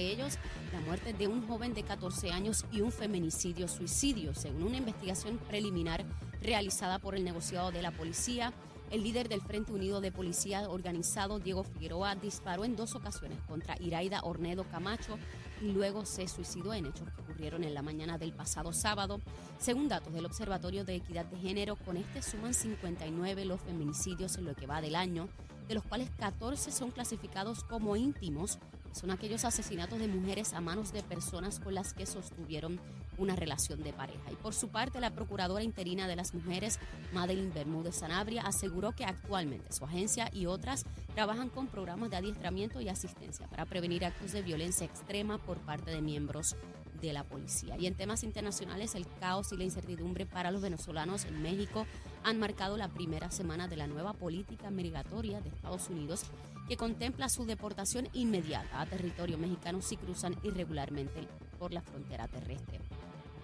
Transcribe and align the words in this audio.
ellos 0.00 0.38
la 0.72 0.80
muerte 0.80 1.12
de 1.12 1.28
un 1.28 1.46
joven 1.46 1.74
de 1.74 1.82
14 1.82 2.30
años 2.30 2.64
y 2.70 2.80
un 2.80 2.92
feminicidio-suicidio, 2.92 4.34
según 4.34 4.64
una 4.64 4.76
investigación 4.76 5.38
preliminar 5.38 6.04
realizada 6.42 6.98
por 6.98 7.14
el 7.14 7.24
negociado 7.24 7.70
de 7.70 7.82
la 7.82 7.90
policía. 7.90 8.52
El 8.90 9.02
líder 9.02 9.28
del 9.28 9.42
Frente 9.42 9.72
Unido 9.72 10.00
de 10.00 10.12
Policía 10.12 10.66
Organizado, 10.68 11.38
Diego 11.38 11.62
Figueroa, 11.62 12.14
disparó 12.14 12.64
en 12.64 12.74
dos 12.74 12.94
ocasiones 12.94 13.38
contra 13.46 13.76
Iraida 13.80 14.20
Ornedo 14.22 14.64
Camacho 14.64 15.18
y 15.60 15.72
luego 15.72 16.06
se 16.06 16.26
suicidó 16.26 16.72
en 16.72 16.86
hechos 16.86 17.10
que 17.10 17.20
ocurrieron 17.20 17.64
en 17.64 17.74
la 17.74 17.82
mañana 17.82 18.16
del 18.16 18.32
pasado 18.32 18.72
sábado. 18.72 19.20
Según 19.58 19.88
datos 19.88 20.14
del 20.14 20.24
Observatorio 20.24 20.84
de 20.84 20.96
Equidad 20.96 21.26
de 21.26 21.36
Género, 21.38 21.76
con 21.76 21.98
este 21.98 22.22
suman 22.22 22.54
59 22.54 23.44
los 23.44 23.60
feminicidios 23.60 24.38
en 24.38 24.46
lo 24.46 24.54
que 24.54 24.66
va 24.66 24.80
del 24.80 24.96
año, 24.96 25.28
de 25.68 25.74
los 25.74 25.84
cuales 25.84 26.08
14 26.18 26.72
son 26.72 26.90
clasificados 26.90 27.64
como 27.64 27.94
íntimos 27.94 28.58
son 28.98 29.10
aquellos 29.12 29.44
asesinatos 29.44 30.00
de 30.00 30.08
mujeres 30.08 30.52
a 30.54 30.60
manos 30.60 30.92
de 30.92 31.02
personas 31.02 31.60
con 31.60 31.74
las 31.74 31.94
que 31.94 32.04
sostuvieron 32.04 32.80
una 33.16 33.36
relación 33.36 33.82
de 33.82 33.92
pareja. 33.92 34.32
Y 34.32 34.36
por 34.36 34.54
su 34.54 34.68
parte, 34.68 35.00
la 35.00 35.14
Procuradora 35.14 35.62
Interina 35.62 36.08
de 36.08 36.16
las 36.16 36.34
Mujeres, 36.34 36.80
Madeline 37.12 37.52
Bermúdez 37.52 37.96
Sanabria, 37.96 38.42
aseguró 38.42 38.92
que 38.92 39.04
actualmente 39.04 39.72
su 39.72 39.84
agencia 39.84 40.30
y 40.32 40.46
otras 40.46 40.84
trabajan 41.14 41.48
con 41.48 41.68
programas 41.68 42.10
de 42.10 42.16
adiestramiento 42.16 42.80
y 42.80 42.88
asistencia 42.88 43.46
para 43.46 43.66
prevenir 43.66 44.04
actos 44.04 44.32
de 44.32 44.42
violencia 44.42 44.84
extrema 44.84 45.38
por 45.38 45.58
parte 45.58 45.90
de 45.90 46.02
miembros 46.02 46.56
de 47.00 47.12
la 47.12 47.22
policía. 47.22 47.76
Y 47.78 47.86
en 47.86 47.94
temas 47.94 48.24
internacionales, 48.24 48.96
el 48.96 49.06
caos 49.20 49.52
y 49.52 49.56
la 49.56 49.64
incertidumbre 49.64 50.26
para 50.26 50.50
los 50.50 50.60
venezolanos 50.60 51.24
en 51.24 51.40
México 51.40 51.86
han 52.24 52.40
marcado 52.40 52.76
la 52.76 52.88
primera 52.88 53.30
semana 53.30 53.68
de 53.68 53.76
la 53.76 53.86
nueva 53.86 54.12
política 54.12 54.70
migratoria 54.70 55.40
de 55.40 55.50
Estados 55.50 55.88
Unidos 55.88 56.24
que 56.68 56.76
contempla 56.76 57.28
su 57.28 57.46
deportación 57.46 58.08
inmediata 58.12 58.80
a 58.80 58.86
territorio 58.86 59.38
mexicano 59.38 59.80
si 59.80 59.96
cruzan 59.96 60.36
irregularmente 60.42 61.26
por 61.58 61.72
la 61.72 61.80
frontera 61.80 62.28
terrestre. 62.28 62.80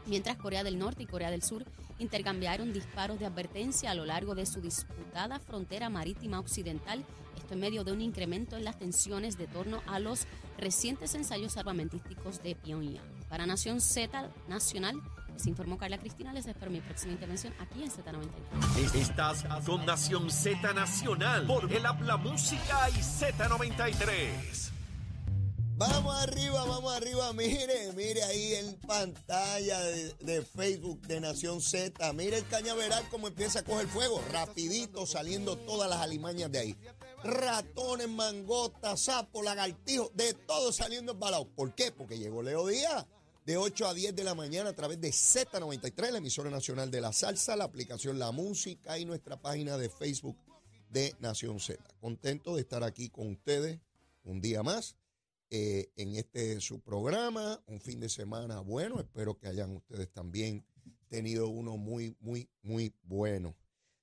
Mientras 0.06 0.36
Corea 0.36 0.62
del 0.62 0.78
Norte 0.78 1.03
y 1.03 1.06
Corea 1.06 1.31
del 1.31 1.42
Sur 1.42 1.64
intercambiaron 1.98 2.75
disparos 2.75 3.19
de 3.19 3.27
advertencia 3.27 3.91
a 3.91 3.94
lo 3.94 4.05
largo 4.05 4.34
de 4.34 4.44
su 4.44 4.61
disputada 4.61 5.41
frontera 5.41 5.89
marítima 5.89 6.39
occidental, 6.39 7.05
esto 7.36 7.55
en 7.55 7.61
medio 7.61 7.84
de 7.84 7.92
un 7.92 8.03
incremento 8.03 8.56
en 8.56 8.64
las 8.64 8.78
tensiones 8.78 9.38
de 9.38 9.47
torno 9.47 9.81
a 9.86 9.98
los 10.00 10.27
recientes 10.59 11.14
ensayos 11.14 11.56
armamentísticos 11.56 12.42
de 12.42 12.55
Pyongyang. 12.55 13.05
Para 13.28 13.47
Nación 13.47 13.81
Z 13.81 14.28
Nacional, 14.49 15.00
les 15.34 15.47
informó 15.47 15.77
Carla 15.77 15.99
Cristina. 15.99 16.33
Les 16.33 16.47
espero 16.47 16.71
mi 16.71 16.81
próxima 16.81 17.12
intervención 17.12 17.53
aquí 17.59 17.83
en 17.83 17.91
Z93. 17.91 18.95
Estás 18.95 19.45
con 19.67 19.84
Nación 19.84 20.31
Z 20.31 20.72
Nacional 20.72 21.47
por 21.47 21.71
el 21.72 21.84
Habla 21.84 22.17
Música 22.17 22.89
y 22.91 23.00
Z93. 23.00 24.71
Vamos 25.77 26.15
arriba, 26.23 26.65
vamos 26.65 26.94
arriba. 26.94 27.33
Mire, 27.33 27.93
mire 27.97 28.23
ahí 28.23 28.55
en 28.55 28.75
pantalla 28.77 29.81
de, 29.81 30.43
Facebook 30.43 31.00
de 31.03 31.21
Nación 31.21 31.61
Z. 31.61 32.12
Mire 32.12 32.39
el 32.39 32.47
cañaveral 32.47 33.05
como 33.11 33.27
empieza 33.27 33.61
a 33.61 33.65
coger 33.65 33.89
fuego. 33.89 34.23
Rapidito 34.31 35.05
saliendo 35.05 35.56
todas 35.59 35.91
las 35.91 36.00
alimañas 36.00 36.53
de 36.53 36.59
ahí. 36.61 36.77
Ratones, 37.25 38.09
mangotas, 38.09 39.00
sapos, 39.00 39.44
lagartijos, 39.44 40.15
de 40.15 40.34
todo 40.34 40.73
saliendo 40.73 41.12
embalado. 41.12 41.49
¿Por 41.49 41.75
qué? 41.75 41.91
Porque 41.91 42.19
llegó 42.19 42.43
Leo 42.43 42.67
Díaz 42.69 43.05
de 43.44 43.59
8 43.59 43.87
a 43.87 43.94
10 43.94 44.16
de 44.16 44.25
la 44.25 44.34
mañana 44.34 44.71
a 44.71 44.72
través 44.75 45.00
de 45.00 45.10
Z93, 45.10 46.10
la 46.10 46.19
emisora 46.19 46.50
nacional 46.50 46.91
de 46.91 47.00
la 47.00 47.12
salsa, 47.12 47.56
la 47.56 47.65
aplicación 47.65 48.19
La 48.19 48.32
Música 48.32 48.99
y 48.99 49.05
nuestra 49.05 49.41
página 49.41 49.77
de 49.77 49.91
Facebook 49.91 50.38
de 50.88 51.15
Nación 51.21 51.60
Z. 51.60 51.82
Contento 52.00 52.55
de 52.55 52.62
estar 52.62 52.82
aquí 52.82 53.10
con 53.10 53.32
ustedes 53.32 53.81
un 54.22 54.41
día 54.41 54.62
más 54.62 54.97
eh, 55.50 55.91
en 55.97 56.16
este 56.16 56.59
su 56.60 56.81
programa, 56.81 57.62
un 57.66 57.81
fin 57.81 58.00
de 58.00 58.09
semana 58.09 58.60
bueno. 58.60 58.99
Espero 58.99 59.38
que 59.38 59.49
hayan 59.49 59.76
ustedes 59.76 60.11
también 60.11 60.65
tenido 61.09 61.49
uno 61.49 61.76
muy, 61.76 62.16
muy, 62.21 62.49
muy 62.62 62.94
bueno. 63.03 63.55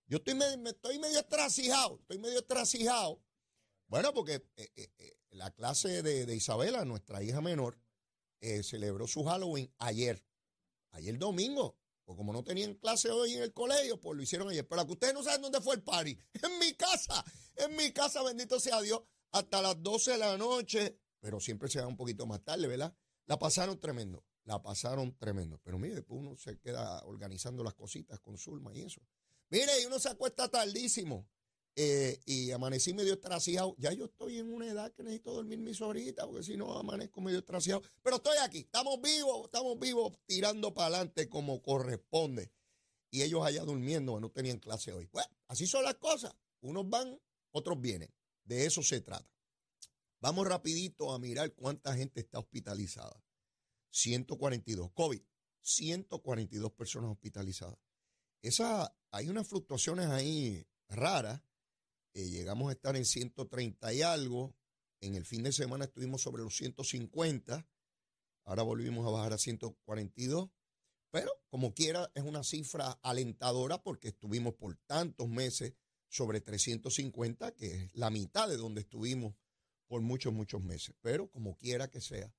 Yo 0.06 0.18
estoy, 0.18 0.36
me, 0.36 0.70
estoy 0.70 1.00
medio 1.00 1.20
estracijado, 1.20 1.98
estoy 2.02 2.20
medio 2.20 2.40
estracijado. 2.40 3.20
Bueno, 3.88 4.14
porque 4.14 4.44
eh, 4.56 4.70
eh, 4.76 5.18
la 5.32 5.50
clase 5.52 6.04
de, 6.04 6.28
de 6.28 6.36
Isabela, 6.36 6.86
nuestra 6.86 7.24
hija 7.24 7.42
menor, 7.42 7.78
eh, 8.42 8.64
celebró 8.64 9.08
su 9.08 9.24
Halloween 9.24 9.72
ayer, 9.78 10.24
ayer 10.92 11.18
domingo. 11.18 11.78
Pues 12.04 12.18
como 12.18 12.34
no 12.34 12.44
tenían 12.44 12.74
clase 12.76 13.10
hoy 13.10 13.36
en 13.36 13.44
el 13.44 13.54
colegio, 13.54 14.02
pues 14.02 14.18
lo 14.18 14.24
hicieron 14.24 14.50
ayer. 14.50 14.68
Pero 14.68 14.86
que 14.86 14.92
ustedes 14.94 15.14
no 15.14 15.24
saben 15.24 15.42
dónde 15.42 15.62
fue 15.62 15.76
el 15.76 15.84
party. 15.84 16.18
En 16.44 16.60
mi 16.60 16.74
casa, 16.74 17.24
en 17.56 17.76
mi 17.76 17.92
casa, 17.92 18.22
bendito 18.24 18.60
sea 18.60 18.82
Dios, 18.82 19.02
hasta 19.32 19.62
las 19.62 19.82
12 19.82 20.12
de 20.12 20.18
la 20.18 20.38
noche. 20.38 21.00
Pero 21.20 21.40
siempre 21.40 21.70
se 21.70 21.80
va 21.80 21.88
un 21.88 21.96
poquito 21.96 22.26
más 22.26 22.44
tarde, 22.44 22.68
¿verdad? 22.68 22.94
La 23.28 23.38
pasaron 23.40 23.80
tremendo, 23.80 24.26
la 24.44 24.62
pasaron 24.62 25.16
tremendo. 25.18 25.60
Pero 25.64 25.78
mire, 25.78 25.96
después 25.96 26.20
uno 26.20 26.36
se 26.36 26.60
queda 26.60 27.02
organizando 27.06 27.64
las 27.64 27.76
cositas 27.76 28.20
con 28.20 28.38
Zulma 28.38 28.74
y 28.76 28.82
eso. 28.82 29.02
Mire, 29.50 29.82
y 29.82 29.86
uno 29.86 30.00
se 30.00 30.10
acuesta 30.10 30.50
tardísimo. 30.50 31.30
Eh, 31.76 32.20
y 32.26 32.52
amanecí 32.52 32.94
medio 32.94 33.14
estraciado. 33.14 33.76
Ya 33.78 33.94
yo 33.94 34.06
estoy 34.06 34.40
en 34.40 34.54
una 34.54 34.68
edad 34.68 34.92
que 34.94 35.04
necesito 35.04 35.34
dormir 35.34 35.60
mis 35.60 35.82
horitas, 35.82 36.26
porque 36.26 36.44
si 36.44 36.58
no 36.58 36.78
amanezco 36.78 37.22
medio 37.22 37.40
estraciado. 37.40 37.82
Pero 38.02 38.18
estoy 38.18 38.38
aquí, 38.44 38.60
estamos 38.60 39.00
vivos, 39.02 39.46
estamos 39.46 39.80
vivos, 39.80 40.18
tirando 40.26 40.74
para 40.74 40.88
adelante 40.88 41.30
como 41.30 41.62
corresponde. 41.62 42.52
Y 43.10 43.24
ellos 43.24 43.46
allá 43.46 43.64
durmiendo, 43.64 44.20
no 44.20 44.32
tenían 44.32 44.60
clase 44.60 44.94
hoy. 44.94 45.08
Bueno, 45.12 45.30
así 45.48 45.68
son 45.68 45.84
las 45.84 45.96
cosas. 45.96 46.34
Unos 46.62 46.90
van, 46.90 47.20
otros 47.52 47.80
vienen. 47.80 48.14
De 48.44 48.66
eso 48.66 48.82
se 48.82 49.02
trata. 49.02 49.30
Vamos 50.20 50.48
rapidito 50.48 51.12
a 51.12 51.20
mirar 51.20 51.54
cuánta 51.54 51.96
gente 51.96 52.22
está 52.22 52.40
hospitalizada. 52.40 53.24
142. 53.90 54.92
COVID, 54.94 55.22
142 55.62 56.72
personas 56.74 57.12
hospitalizadas. 57.12 57.78
Esa, 58.42 58.96
hay 59.12 59.30
unas 59.30 59.48
fluctuaciones 59.48 60.08
ahí 60.08 60.66
raras 60.88 61.42
eh, 62.14 62.30
llegamos 62.30 62.70
a 62.70 62.74
estar 62.74 62.96
en 62.96 63.06
130 63.06 63.94
y 63.94 64.02
algo. 64.02 64.56
En 65.00 65.16
el 65.16 65.26
fin 65.26 65.44
de 65.44 65.52
semana 65.52 65.86
estuvimos 65.86 66.22
sobre 66.22 66.44
los 66.44 66.56
150. 66.56 67.68
Ahora 68.46 68.64
volvimos 68.64 69.08
a 69.08 69.12
bajar 69.12 69.34
a 69.34 69.38
142. 69.38 70.50
Pero 71.10 71.32
como 71.50 71.74
quiera, 71.74 72.12
es 72.16 72.24
una 72.24 72.44
cifra 72.44 72.92
alentadora 73.02 73.82
porque 73.82 74.10
estuvimos 74.10 74.54
por 74.56 74.76
tantos 74.86 75.28
meses 75.28 75.74
sobre 76.08 76.42
350, 76.42 77.54
que 77.56 77.74
es 77.74 77.96
la 77.96 78.10
mitad 78.10 78.48
de 78.48 78.58
donde 78.58 78.82
estuvimos 78.82 79.36
por 79.88 80.02
muchos, 80.02 80.34
muchos 80.34 80.62
meses. 80.62 80.96
Pero 81.02 81.30
como 81.30 81.58
quiera 81.58 81.90
que 81.90 82.02
sea, 82.02 82.34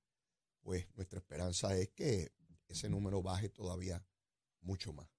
pues 0.61 0.87
nuestra 0.95 1.19
esperanza 1.19 1.75
es 1.77 1.89
que 1.89 2.31
ese 2.67 2.89
número 2.89 3.21
baje 3.21 3.49
todavía 3.49 4.03
mucho 4.61 4.93
más, 4.93 5.09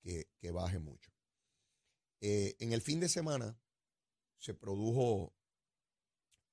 que, 0.00 0.26
baje 0.50 0.78
mucho. 0.78 1.12
Eh, 2.20 2.56
en 2.58 2.72
el 2.72 2.82
fin 2.82 3.00
de 3.00 3.08
semana 3.08 3.58
se 4.40 4.54
produjo 4.54 5.34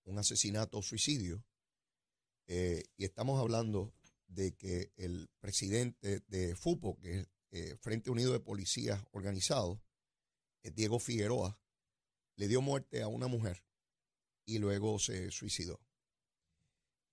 un 0.03 0.19
asesinato 0.19 0.77
o 0.77 0.83
suicidio 0.83 1.43
eh, 2.47 2.83
y 2.97 3.05
estamos 3.05 3.39
hablando 3.39 3.93
de 4.27 4.55
que 4.55 4.91
el 4.97 5.29
presidente 5.39 6.21
de 6.27 6.55
FUPO, 6.55 6.97
que 6.99 7.19
es 7.19 7.27
eh, 7.51 7.77
Frente 7.77 8.11
Unido 8.11 8.33
de 8.33 8.41
Policías 8.41 9.01
Organizados, 9.11 9.79
eh, 10.63 10.71
Diego 10.71 10.99
Figueroa, 10.99 11.59
le 12.35 12.47
dio 12.47 12.61
muerte 12.61 13.01
a 13.01 13.07
una 13.07 13.27
mujer 13.27 13.63
y 14.45 14.59
luego 14.59 14.99
se 14.99 15.31
suicidó. 15.31 15.79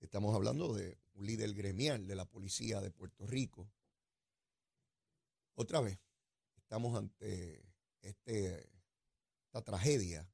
Estamos 0.01 0.35
hablando 0.35 0.75
de 0.75 0.99
un 1.15 1.25
líder 1.25 1.55
gremial 1.55 2.07
de 2.07 2.17
la 2.17 2.27
policía 2.27 2.81
de 2.81 2.91
Puerto 2.91 3.27
Rico. 3.27 3.73
Otra 5.55 5.81
vez, 5.81 6.01
estamos 6.57 6.99
ante 6.99 7.65
este, 8.03 8.69
esta 9.47 9.63
tragedia 9.63 10.29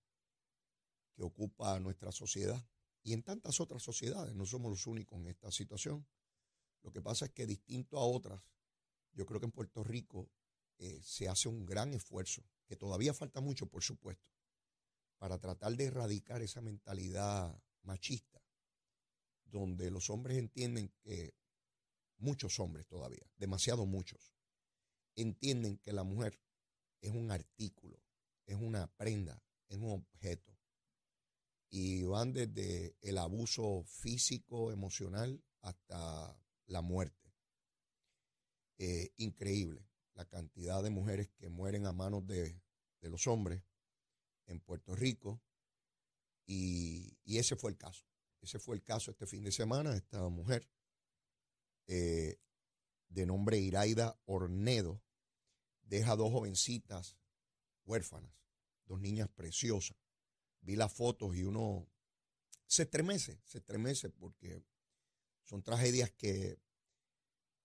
que 1.20 1.26
ocupa 1.26 1.78
nuestra 1.80 2.10
sociedad 2.12 2.66
y 3.02 3.12
en 3.12 3.22
tantas 3.22 3.60
otras 3.60 3.82
sociedades. 3.82 4.34
No 4.34 4.46
somos 4.46 4.70
los 4.70 4.86
únicos 4.86 5.20
en 5.20 5.26
esta 5.26 5.52
situación. 5.52 6.06
Lo 6.82 6.90
que 6.90 7.02
pasa 7.02 7.26
es 7.26 7.32
que 7.32 7.46
distinto 7.46 7.98
a 7.98 8.06
otras, 8.06 8.42
yo 9.12 9.26
creo 9.26 9.38
que 9.38 9.44
en 9.44 9.52
Puerto 9.52 9.84
Rico 9.84 10.30
eh, 10.78 10.98
se 11.02 11.28
hace 11.28 11.50
un 11.50 11.66
gran 11.66 11.92
esfuerzo, 11.92 12.42
que 12.66 12.74
todavía 12.74 13.12
falta 13.12 13.42
mucho, 13.42 13.66
por 13.66 13.82
supuesto, 13.82 14.30
para 15.18 15.38
tratar 15.38 15.76
de 15.76 15.84
erradicar 15.84 16.40
esa 16.40 16.62
mentalidad 16.62 17.62
machista, 17.82 18.42
donde 19.44 19.90
los 19.90 20.08
hombres 20.08 20.38
entienden 20.38 20.88
que, 21.02 21.34
muchos 22.16 22.58
hombres 22.60 22.86
todavía, 22.86 23.30
demasiado 23.36 23.84
muchos, 23.84 24.32
entienden 25.16 25.76
que 25.76 25.92
la 25.92 26.02
mujer 26.02 26.40
es 27.02 27.10
un 27.10 27.30
artículo, 27.30 28.02
es 28.46 28.56
una 28.56 28.86
prenda, 28.86 29.42
es 29.68 29.76
un 29.76 29.90
objeto 29.90 30.49
y 31.70 32.02
van 32.02 32.32
desde 32.32 32.96
el 33.00 33.16
abuso 33.16 33.84
físico, 33.84 34.72
emocional, 34.72 35.42
hasta 35.62 36.36
la 36.66 36.82
muerte. 36.82 37.32
Eh, 38.78 39.12
increíble 39.16 39.86
la 40.14 40.24
cantidad 40.24 40.82
de 40.82 40.90
mujeres 40.90 41.28
que 41.38 41.48
mueren 41.48 41.86
a 41.86 41.92
manos 41.92 42.26
de, 42.26 42.60
los 43.02 43.26
hombres 43.26 43.62
en 44.46 44.60
Puerto 44.60 44.94
Rico 44.94 45.40
y, 46.44 47.16
ese 47.24 47.56
fue 47.56 47.70
el 47.70 47.78
caso. 47.78 48.04
ese 48.42 48.58
fue 48.58 48.76
el 48.76 48.82
caso 48.82 49.10
este 49.10 49.26
fin 49.26 49.42
de 49.42 49.52
semana, 49.52 49.96
esta 49.96 50.28
mujer 50.28 50.68
eh, 51.86 52.38
de 53.08 53.26
nombre 53.26 53.58
Iraida 53.58 54.20
Ornedo 54.26 55.02
deja 55.82 56.16
dos 56.16 56.30
jovencitas 56.30 57.16
huérfanas, 57.84 58.32
dos 58.86 59.00
niñas 59.00 59.28
preciosas. 59.28 59.96
Vi 60.60 60.76
las 60.76 60.92
fotos 60.92 61.36
y 61.36 61.44
uno 61.44 61.88
se 62.66 62.82
estremece, 62.82 63.40
se 63.44 63.58
estremece 63.58 64.10
porque 64.10 64.62
son 65.44 65.62
tragedias 65.62 66.10
que 66.12 66.58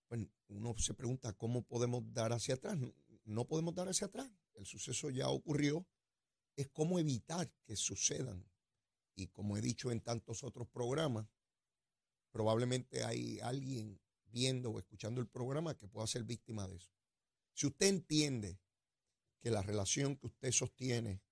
bueno, 0.08 0.28
uno 0.48 0.74
se 0.78 0.94
pregunta 0.94 1.32
cómo 1.32 1.62
podemos 1.62 2.02
dar 2.12 2.32
hacia 2.32 2.54
atrás. 2.54 2.78
No 3.24 3.46
podemos 3.46 3.74
dar 3.74 3.88
hacia 3.88 4.06
atrás. 4.06 4.30
El 4.54 4.66
suceso 4.66 5.10
ya 5.10 5.28
ocurrió. 5.28 5.86
Es 6.56 6.68
cómo 6.68 6.98
evitar 6.98 7.52
que 7.64 7.76
sucedan. 7.76 8.48
Y 9.14 9.28
como 9.28 9.56
he 9.56 9.60
dicho 9.60 9.90
en 9.90 10.00
tantos 10.00 10.44
otros 10.44 10.68
programas, 10.68 11.26
probablemente 12.30 13.04
hay 13.04 13.40
alguien 13.40 14.00
viendo 14.26 14.70
o 14.70 14.78
escuchando 14.78 15.20
el 15.20 15.28
programa 15.28 15.76
que 15.76 15.88
pueda 15.88 16.06
ser 16.06 16.24
víctima 16.24 16.68
de 16.68 16.76
eso. 16.76 16.92
Si 17.52 17.66
usted 17.66 17.86
entiende 17.86 18.60
que 19.40 19.50
la 19.50 19.62
relación 19.62 20.16
que 20.16 20.26
usted 20.26 20.52
sostiene 20.52 21.22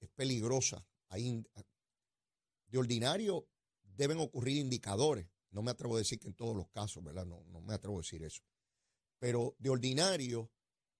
es 0.00 0.10
peligrosa, 0.10 0.86
de 1.10 2.78
ordinario 2.78 3.48
deben 3.82 4.18
ocurrir 4.18 4.58
indicadores. 4.58 5.26
No 5.50 5.62
me 5.62 5.72
atrevo 5.72 5.96
a 5.96 5.98
decir 5.98 6.18
que 6.18 6.28
en 6.28 6.34
todos 6.34 6.56
los 6.56 6.68
casos, 6.68 7.02
¿verdad? 7.02 7.26
No, 7.26 7.42
no 7.46 7.60
me 7.60 7.74
atrevo 7.74 7.98
a 7.98 8.02
decir 8.02 8.22
eso. 8.22 8.42
Pero 9.18 9.56
de 9.58 9.70
ordinario 9.70 10.50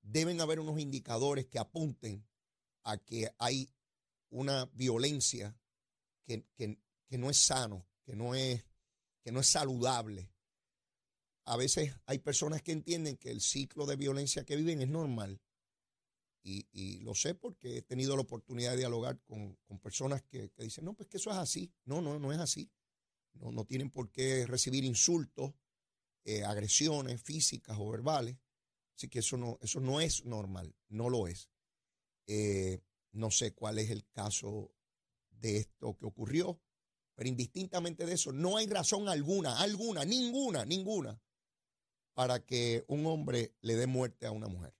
deben 0.02 0.40
haber 0.40 0.58
unos 0.58 0.80
indicadores 0.80 1.46
que 1.46 1.58
apunten 1.58 2.26
a 2.82 2.98
que 2.98 3.30
hay 3.38 3.70
una 4.30 4.66
violencia 4.72 5.56
que, 6.24 6.44
que 6.56 7.18
no 7.18 7.30
es 7.30 7.36
sano, 7.36 7.86
que 8.04 8.16
no 8.16 8.34
es, 8.34 8.64
que 9.22 9.30
no 9.30 9.40
es 9.40 9.46
saludable, 9.46 10.30
a 11.50 11.56
veces 11.56 11.92
hay 12.06 12.18
personas 12.18 12.62
que 12.62 12.72
entienden 12.72 13.16
que 13.16 13.30
el 13.30 13.40
ciclo 13.40 13.84
de 13.84 13.96
violencia 13.96 14.44
que 14.44 14.56
viven 14.56 14.82
es 14.82 14.88
normal. 14.88 15.40
Y, 16.42 17.00
lo 17.00 17.14
sé 17.14 17.34
porque 17.34 17.78
he 17.78 17.82
tenido 17.82 18.16
la 18.16 18.22
oportunidad 18.22 18.72
de 18.72 18.78
dialogar 18.78 19.20
con, 19.20 19.58
personas 19.82 20.22
que, 20.22 20.50
dicen, 20.58 20.84
no, 20.84 20.94
pues 20.94 21.08
que 21.08 21.18
eso 21.18 21.30
es 21.30 21.36
así. 21.36 21.72
No, 21.84 22.00
no, 22.00 22.18
no 22.18 22.32
es 22.32 22.38
así. 22.38 22.70
No, 23.34 23.52
no 23.52 23.64
tienen 23.64 23.90
por 23.90 24.10
qué 24.10 24.46
recibir 24.46 24.84
insultos, 24.84 25.52
eh, 26.24 26.44
agresiones 26.44 27.22
físicas 27.22 27.76
o 27.78 27.90
verbales. 27.90 28.36
Así 28.96 29.08
que 29.08 29.20
eso 29.20 29.36
no, 29.36 29.58
eso 29.62 29.80
no 29.80 30.00
es 30.00 30.24
normal, 30.24 30.74
no 30.88 31.08
lo 31.08 31.26
es. 31.26 31.50
Eh, 32.26 32.80
no 33.12 33.30
sé 33.30 33.52
cuál 33.54 33.78
es 33.78 33.90
el 33.90 34.06
caso 34.08 34.72
de 35.30 35.56
esto 35.56 35.96
que 35.96 36.06
ocurrió, 36.06 36.60
pero 37.14 37.28
indistintamente 37.28 38.06
de 38.06 38.14
eso, 38.14 38.32
no 38.32 38.56
hay 38.56 38.66
razón 38.66 39.08
alguna, 39.08 39.58
alguna, 39.60 40.04
ninguna, 40.04 40.64
ninguna, 40.64 41.20
para 42.14 42.44
que 42.44 42.84
un 42.88 43.06
hombre 43.06 43.54
le 43.60 43.76
dé 43.76 43.86
muerte 43.86 44.26
a 44.26 44.32
una 44.32 44.48
mujer. 44.48 44.74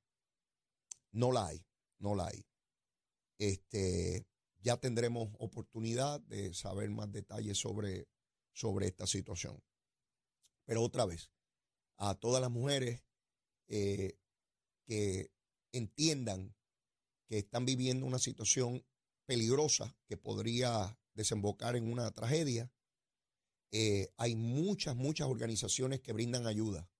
No 1.12 1.32
la 1.32 1.46
hay, 1.46 1.64
no 1.98 2.14
la 2.14 2.26
hay. 2.26 2.46
Este, 3.38 4.26
ya 4.60 4.76
tendremos 4.76 5.30
oportunidad 5.38 6.20
de 6.20 6.54
saber 6.54 6.90
más 6.90 7.10
detalles 7.10 7.58
sobre, 7.58 8.08
sobre 8.52 8.86
esta 8.86 9.06
situación. 9.06 9.62
Pero 10.64 10.82
otra 10.82 11.06
vez, 11.06 11.30
a 11.96 12.14
todas 12.14 12.40
las 12.40 12.50
mujeres 12.50 13.02
eh, 13.68 14.18
que 14.86 15.30
entiendan 15.72 16.54
que 17.26 17.38
están 17.38 17.64
viviendo 17.64 18.06
una 18.06 18.18
situación 18.18 18.84
peligrosa 19.26 19.96
que 20.06 20.16
podría 20.16 20.98
desembocar 21.14 21.76
en 21.76 21.90
una 21.90 22.10
tragedia, 22.10 22.72
eh, 23.72 24.12
hay 24.16 24.34
muchas, 24.34 24.96
muchas 24.96 25.28
organizaciones 25.28 26.00
que 26.00 26.12
brindan 26.12 26.46
ayuda 26.46 26.90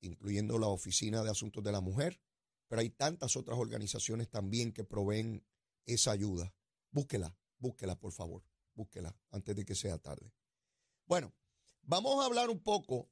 incluyendo 0.00 0.58
la 0.58 0.68
Oficina 0.68 1.22
de 1.22 1.30
Asuntos 1.30 1.62
de 1.62 1.72
la 1.72 1.80
Mujer, 1.80 2.20
pero 2.68 2.80
hay 2.80 2.90
tantas 2.90 3.36
otras 3.36 3.58
organizaciones 3.58 4.28
también 4.28 4.72
que 4.72 4.84
proveen 4.84 5.46
esa 5.84 6.10
ayuda. 6.10 6.54
Búsquela, 6.90 7.36
búsquela, 7.58 7.98
por 7.98 8.12
favor, 8.12 8.44
búsquela 8.74 9.16
antes 9.30 9.54
de 9.54 9.64
que 9.64 9.74
sea 9.74 9.98
tarde. 9.98 10.32
Bueno, 11.06 11.34
vamos 11.82 12.22
a 12.22 12.26
hablar 12.26 12.50
un 12.50 12.60
poco 12.62 13.10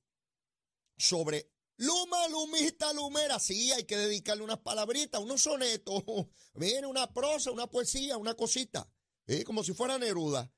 sobre 0.97 1.53
Luma, 1.77 2.29
Lumista, 2.29 2.93
Lumera. 2.93 3.39
Sí, 3.39 3.73
hay 3.73 3.85
que 3.85 3.97
dedicarle 3.97 4.45
unas 4.45 4.59
palabritas, 4.59 5.21
unos 5.21 5.43
sonetos. 5.43 6.03
Viene 6.55 6.87
una 6.87 7.12
prosa, 7.12 7.51
una 7.51 7.69
poesía, 7.69 8.17
una 8.17 8.35
cosita. 8.35 8.89
¿eh? 9.27 9.45
Como 9.45 9.65
si 9.65 9.73
fuera 9.75 9.99
Neruda. 9.99 10.53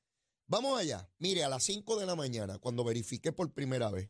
Vamos 0.47 0.79
allá. 0.79 1.09
Mire, 1.17 1.43
a 1.43 1.49
las 1.49 1.63
5 1.63 1.99
de 1.99 2.05
la 2.05 2.15
mañana, 2.15 2.59
cuando 2.59 2.83
verifiqué 2.83 3.31
por 3.31 3.51
primera 3.51 3.89
vez, 3.91 4.09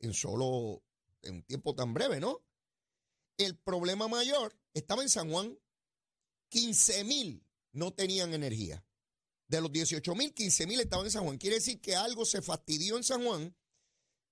En 0.00 0.12
solo, 0.12 0.82
en 1.22 1.36
un 1.36 1.42
tiempo 1.44 1.74
tan 1.74 1.94
breve, 1.94 2.20
¿no? 2.20 2.44
El 3.38 3.56
problema 3.58 4.08
mayor 4.08 4.58
estaba 4.74 5.02
en 5.02 5.08
San 5.08 5.30
Juan, 5.30 5.58
15 6.56 7.04
mil 7.04 7.44
no 7.72 7.92
tenían 7.92 8.32
energía. 8.32 8.82
De 9.46 9.60
los 9.60 9.70
18 9.70 10.14
mil, 10.14 10.32
15 10.32 10.66
mil 10.66 10.80
estaban 10.80 11.04
en 11.04 11.12
San 11.12 11.24
Juan. 11.24 11.36
Quiere 11.36 11.56
decir 11.56 11.82
que 11.82 11.94
algo 11.94 12.24
se 12.24 12.40
fastidió 12.40 12.96
en 12.96 13.04
San 13.04 13.22
Juan 13.22 13.54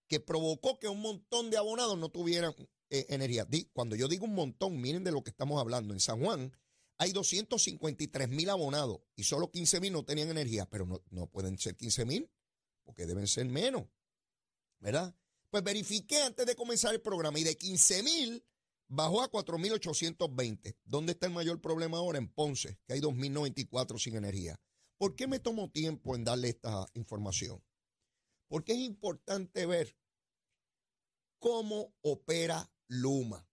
que 0.09 0.21
provocó 0.21 0.79
que 0.79 0.89
un 0.89 1.03
montón 1.03 1.51
de 1.51 1.59
abonados 1.59 1.99
no 1.99 2.09
tuvieran 2.09 2.55
eh, 2.89 3.05
energía. 3.11 3.47
Cuando 3.75 3.95
yo 3.95 4.09
digo 4.09 4.25
un 4.25 4.35
montón, 4.35 4.81
miren 4.81 5.05
de 5.05 5.13
lo 5.13 5.23
que 5.23 5.29
estamos 5.29 5.61
hablando. 5.61 5.93
En 5.93 6.01
San 6.01 6.19
Juan 6.19 6.51
hay 6.97 7.13
253 7.13 8.31
mil 8.31 8.49
abonados 8.49 9.01
y 9.17 9.25
solo 9.25 9.51
15 9.51 9.81
mil 9.81 9.93
no 9.93 10.07
tenían 10.07 10.31
energía, 10.31 10.65
pero 10.65 10.87
no, 10.87 11.03
no 11.11 11.27
pueden 11.27 11.59
ser 11.59 11.77
15 11.77 12.07
mil 12.07 12.31
porque 12.85 13.05
deben 13.05 13.29
ser 13.29 13.45
menos, 13.45 13.85
¿verdad? 14.79 15.15
Pues 15.51 15.63
verifiqué 15.63 16.23
antes 16.23 16.47
de 16.47 16.57
comenzar 16.57 16.95
el 16.95 17.03
programa 17.03 17.39
y 17.39 17.45
de 17.45 17.55
15 17.55 18.03
mil 18.03 18.45
bajó 18.89 19.23
a 19.23 19.31
4.820. 19.31 20.77
¿Dónde 20.85 21.13
está 21.13 21.27
el 21.27 21.33
mayor 21.33 21.61
problema 21.61 21.99
ahora? 21.99 22.19
En 22.19 22.29
Ponce, 22.29 22.79
que 22.87 22.95
hay 22.95 23.01
2.094 23.01 23.99
sin 23.99 24.17
energía. 24.17 24.61
¿Por 24.99 25.17
qué 25.17 25.27
me 25.27 25.41
tomo 25.41 25.71
tiempo 25.71 26.15
en 26.15 26.25
darle 26.25 26.51
esta 26.51 26.87
información? 26.95 27.63
Porque 28.49 28.73
es 28.73 28.79
importante 28.79 29.67
ver 29.67 29.97
cómo 31.39 31.95
opera 32.03 32.71
Luma. 32.89 33.49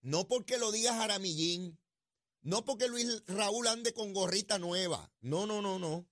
No 0.00 0.28
porque 0.28 0.58
lo 0.58 0.70
diga 0.70 0.94
Jaramillín, 0.94 1.78
no 2.42 2.64
porque 2.64 2.88
Luis 2.88 3.22
Raúl 3.26 3.66
ande 3.66 3.94
con 3.94 4.12
gorrita 4.12 4.58
nueva. 4.58 5.10
No, 5.20 5.46
no, 5.46 5.62
no, 5.62 5.78
no. 5.78 6.06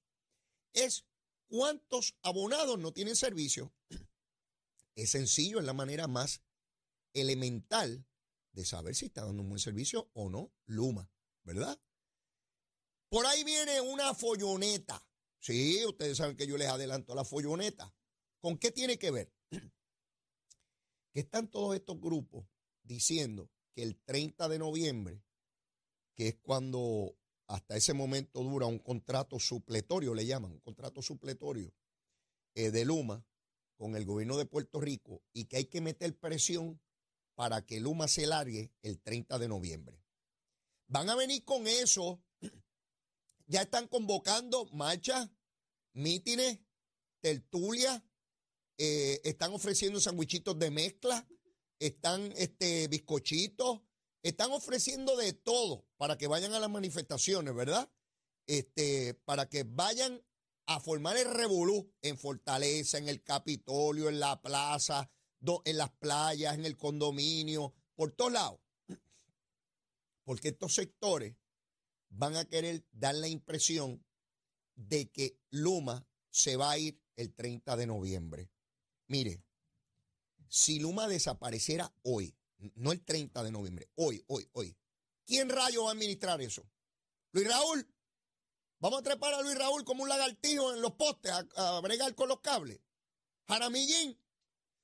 Es 0.72 1.04
cuántos 1.48 2.16
abonados 2.22 2.78
no 2.78 2.92
tienen 2.92 3.16
servicio. 3.16 3.72
Es 4.94 5.10
sencillo, 5.10 5.58
es 5.58 5.66
la 5.66 5.74
manera 5.74 6.08
más 6.08 6.42
elemental 7.14 8.06
de 8.52 8.64
saber 8.64 8.94
si 8.94 9.06
está 9.06 9.24
dando 9.24 9.42
un 9.42 9.48
buen 9.48 9.58
servicio 9.58 10.10
o 10.12 10.28
no 10.28 10.52
Luma, 10.66 11.10
¿verdad? 11.42 11.80
Por 13.08 13.26
ahí 13.26 13.44
viene 13.44 13.80
una 13.80 14.14
folloneta. 14.14 15.06
Sí, 15.38 15.84
ustedes 15.86 16.16
saben 16.16 16.36
que 16.36 16.46
yo 16.46 16.56
les 16.56 16.68
adelanto 16.68 17.14
la 17.14 17.24
folloneta. 17.24 17.94
¿Con 18.40 18.58
qué 18.58 18.70
tiene 18.70 18.98
que 18.98 19.10
ver? 19.10 19.32
Que 21.12 21.20
están 21.20 21.50
todos 21.50 21.74
estos 21.74 22.00
grupos 22.00 22.46
diciendo 22.82 23.50
que 23.74 23.82
el 23.82 24.00
30 24.02 24.48
de 24.48 24.58
noviembre, 24.58 25.22
que 26.14 26.28
es 26.28 26.36
cuando 26.40 27.18
hasta 27.48 27.76
ese 27.76 27.92
momento 27.92 28.42
dura 28.42 28.64
un 28.64 28.78
contrato 28.78 29.38
supletorio, 29.38 30.14
le 30.14 30.24
llaman, 30.24 30.52
un 30.52 30.60
contrato 30.60 31.02
supletorio 31.02 31.74
eh, 32.54 32.70
de 32.70 32.86
Luma 32.86 33.26
con 33.76 33.94
el 33.94 34.06
gobierno 34.06 34.38
de 34.38 34.46
Puerto 34.46 34.80
Rico 34.80 35.22
y 35.34 35.44
que 35.44 35.58
hay 35.58 35.66
que 35.66 35.82
meter 35.82 36.18
presión 36.18 36.80
para 37.34 37.64
que 37.64 37.80
Luma 37.80 38.08
se 38.08 38.26
largue 38.26 38.72
el 38.82 39.00
30 39.00 39.38
de 39.38 39.48
noviembre. 39.48 40.02
Van 40.88 41.08
a 41.08 41.16
venir 41.16 41.44
con 41.44 41.66
eso. 41.66 42.22
Ya 43.46 43.62
están 43.62 43.88
convocando 43.88 44.66
marchas, 44.72 45.30
mítines, 45.92 46.60
tertulias, 47.20 48.02
eh, 48.78 49.20
están 49.24 49.52
ofreciendo 49.52 50.00
sandwichitos 50.00 50.58
de 50.58 50.70
mezcla, 50.70 51.26
están 51.78 52.32
este, 52.36 52.88
bizcochitos, 52.88 53.80
están 54.22 54.52
ofreciendo 54.52 55.16
de 55.16 55.32
todo 55.32 55.86
para 55.96 56.16
que 56.16 56.26
vayan 56.26 56.54
a 56.54 56.60
las 56.60 56.70
manifestaciones, 56.70 57.54
¿verdad? 57.54 57.90
Este, 58.46 59.14
para 59.24 59.48
que 59.48 59.64
vayan 59.64 60.22
a 60.66 60.80
formar 60.80 61.16
el 61.16 61.32
revolú 61.32 61.92
en 62.02 62.18
Fortaleza, 62.18 62.98
en 62.98 63.08
el 63.08 63.22
Capitolio, 63.22 64.08
en 64.08 64.20
la 64.20 64.40
plaza, 64.40 65.10
en 65.64 65.76
las 65.76 65.90
playas, 65.90 66.54
en 66.54 66.64
el 66.64 66.76
condominio, 66.76 67.74
por 67.94 68.12
todos 68.12 68.32
lados. 68.32 68.60
Porque 70.24 70.48
estos 70.48 70.74
sectores 70.74 71.36
van 72.08 72.36
a 72.36 72.44
querer 72.44 72.84
dar 72.92 73.14
la 73.14 73.28
impresión 73.28 74.04
de 74.74 75.10
que 75.10 75.38
Luma 75.50 76.06
se 76.30 76.56
va 76.56 76.70
a 76.70 76.78
ir 76.78 77.00
el 77.16 77.34
30 77.34 77.76
de 77.76 77.86
noviembre. 77.86 78.50
Mire, 79.08 79.42
si 80.48 80.78
Luma 80.78 81.08
desapareciera 81.08 81.92
hoy, 82.02 82.34
no 82.74 82.92
el 82.92 83.04
30 83.04 83.42
de 83.42 83.50
noviembre, 83.50 83.90
hoy, 83.96 84.22
hoy, 84.28 84.48
hoy, 84.52 84.76
¿quién 85.26 85.48
rayo 85.48 85.84
va 85.84 85.90
a 85.90 85.92
administrar 85.92 86.40
eso? 86.40 86.68
Luis 87.32 87.48
Raúl. 87.48 87.88
Vamos 88.78 89.00
a 89.00 89.02
trepar 89.02 89.32
a 89.34 89.42
Luis 89.42 89.56
Raúl 89.56 89.84
como 89.84 90.02
un 90.02 90.08
lagartijo 90.08 90.74
en 90.74 90.82
los 90.82 90.92
postes 90.94 91.32
a, 91.32 91.80
bregar 91.80 92.14
con 92.14 92.28
los 92.28 92.40
cables. 92.40 92.80
Jaramillín. 93.46 94.18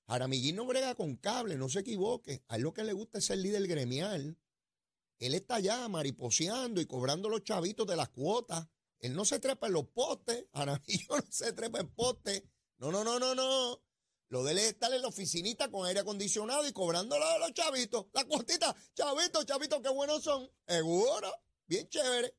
Jaramillín 0.09 0.57
no 0.57 0.65
brega 0.65 0.95
con 0.95 1.17
cables, 1.17 1.59
no 1.59 1.69
se 1.69 1.81
equivoque. 1.81 2.43
A 2.49 2.57
él 2.57 2.63
lo 2.63 2.73
que 2.73 2.83
le 2.83 2.95
gusta 2.95 3.19
es 3.19 3.27
ser 3.27 3.39
líder 3.39 3.67
gremial. 3.67 4.39
Él 5.19 5.35
está 5.35 5.57
allá 5.57 5.87
mariposeando 5.89 6.81
y 6.81 6.87
cobrando 6.87 7.29
los 7.29 7.45
chavitos 7.45 7.87
de 7.87 7.97
las 7.97 8.09
cuotas. 8.09 8.67
Él 9.01 9.15
no 9.15 9.27
se 9.27 9.39
trepa 9.39 9.67
en 9.67 9.75
los 9.75 9.89
postes. 9.89 10.47
Jaramillo 10.55 11.07
no 11.11 11.25
se 11.31 11.53
trepa 11.53 11.81
en 11.81 11.89
postes. 11.89 12.43
No, 12.79 12.91
no, 12.91 13.05
no, 13.05 13.19
no, 13.19 13.35
no. 13.35 13.83
Lo 14.31 14.45
de 14.45 14.53
él 14.53 14.59
es 14.59 14.69
estar 14.69 14.93
en 14.93 15.03
la 15.03 15.09
oficinita 15.09 15.71
con 15.71 15.87
aire 15.87 16.01
acondicionado 16.01 16.67
y 16.67 16.73
cobrando 16.73 17.17
a 17.17 17.39
los 17.39 17.53
chavitos. 17.53 18.07
La 18.13 18.25
cuotita, 18.25 18.75
chavitos, 18.95 19.45
chavitos, 19.45 19.81
qué 19.83 19.91
buenos 19.91 20.23
son. 20.23 20.51
Seguro, 20.67 21.33
bien 21.67 21.87
chévere. 21.89 22.35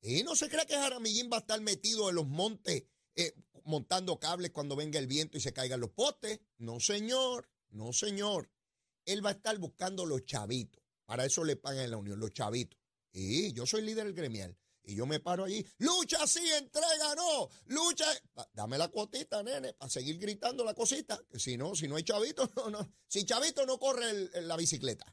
Y 0.00 0.24
no 0.24 0.34
se 0.34 0.48
cree 0.48 0.66
que 0.66 0.74
Jaramillín 0.74 1.30
va 1.32 1.36
a 1.36 1.40
estar 1.40 1.60
metido 1.60 2.08
en 2.08 2.16
los 2.16 2.26
montes 2.26 2.84
eh, 3.16 3.34
montando 3.64 4.18
cables 4.18 4.50
cuando 4.50 4.76
venga 4.76 4.98
el 4.98 5.06
viento 5.06 5.36
y 5.36 5.40
se 5.40 5.52
caigan 5.52 5.80
los 5.80 5.90
postes. 5.90 6.40
No, 6.58 6.80
señor, 6.80 7.48
no, 7.70 7.92
señor. 7.92 8.50
Él 9.04 9.24
va 9.24 9.30
a 9.30 9.34
estar 9.34 9.56
buscando 9.58 10.06
los 10.06 10.24
chavitos. 10.24 10.82
Para 11.04 11.24
eso 11.24 11.44
le 11.44 11.56
pagan 11.56 11.84
en 11.84 11.90
la 11.90 11.96
Unión, 11.96 12.20
los 12.20 12.32
chavitos. 12.32 12.78
Y 13.12 13.52
yo 13.52 13.66
soy 13.66 13.82
líder 13.82 14.06
del 14.06 14.14
gremial. 14.14 14.56
Y 14.84 14.96
yo 14.96 15.06
me 15.06 15.20
paro 15.20 15.44
allí, 15.44 15.64
lucha 15.78 16.26
sí, 16.26 16.40
entrega 16.58 17.14
no, 17.14 17.48
lucha. 17.66 18.06
Dame 18.52 18.76
la 18.78 18.88
cuotita, 18.88 19.40
nene, 19.42 19.74
para 19.74 19.88
seguir 19.88 20.18
gritando 20.18 20.64
la 20.64 20.74
cosita. 20.74 21.22
Que 21.30 21.38
si 21.38 21.56
no, 21.56 21.74
si 21.76 21.86
no 21.86 21.96
hay 21.96 22.02
chavito, 22.02 22.50
no, 22.56 22.70
no. 22.70 22.92
Si 23.06 23.24
chavito 23.24 23.64
no 23.64 23.78
corre 23.78 24.30
la 24.42 24.56
bicicleta. 24.56 25.06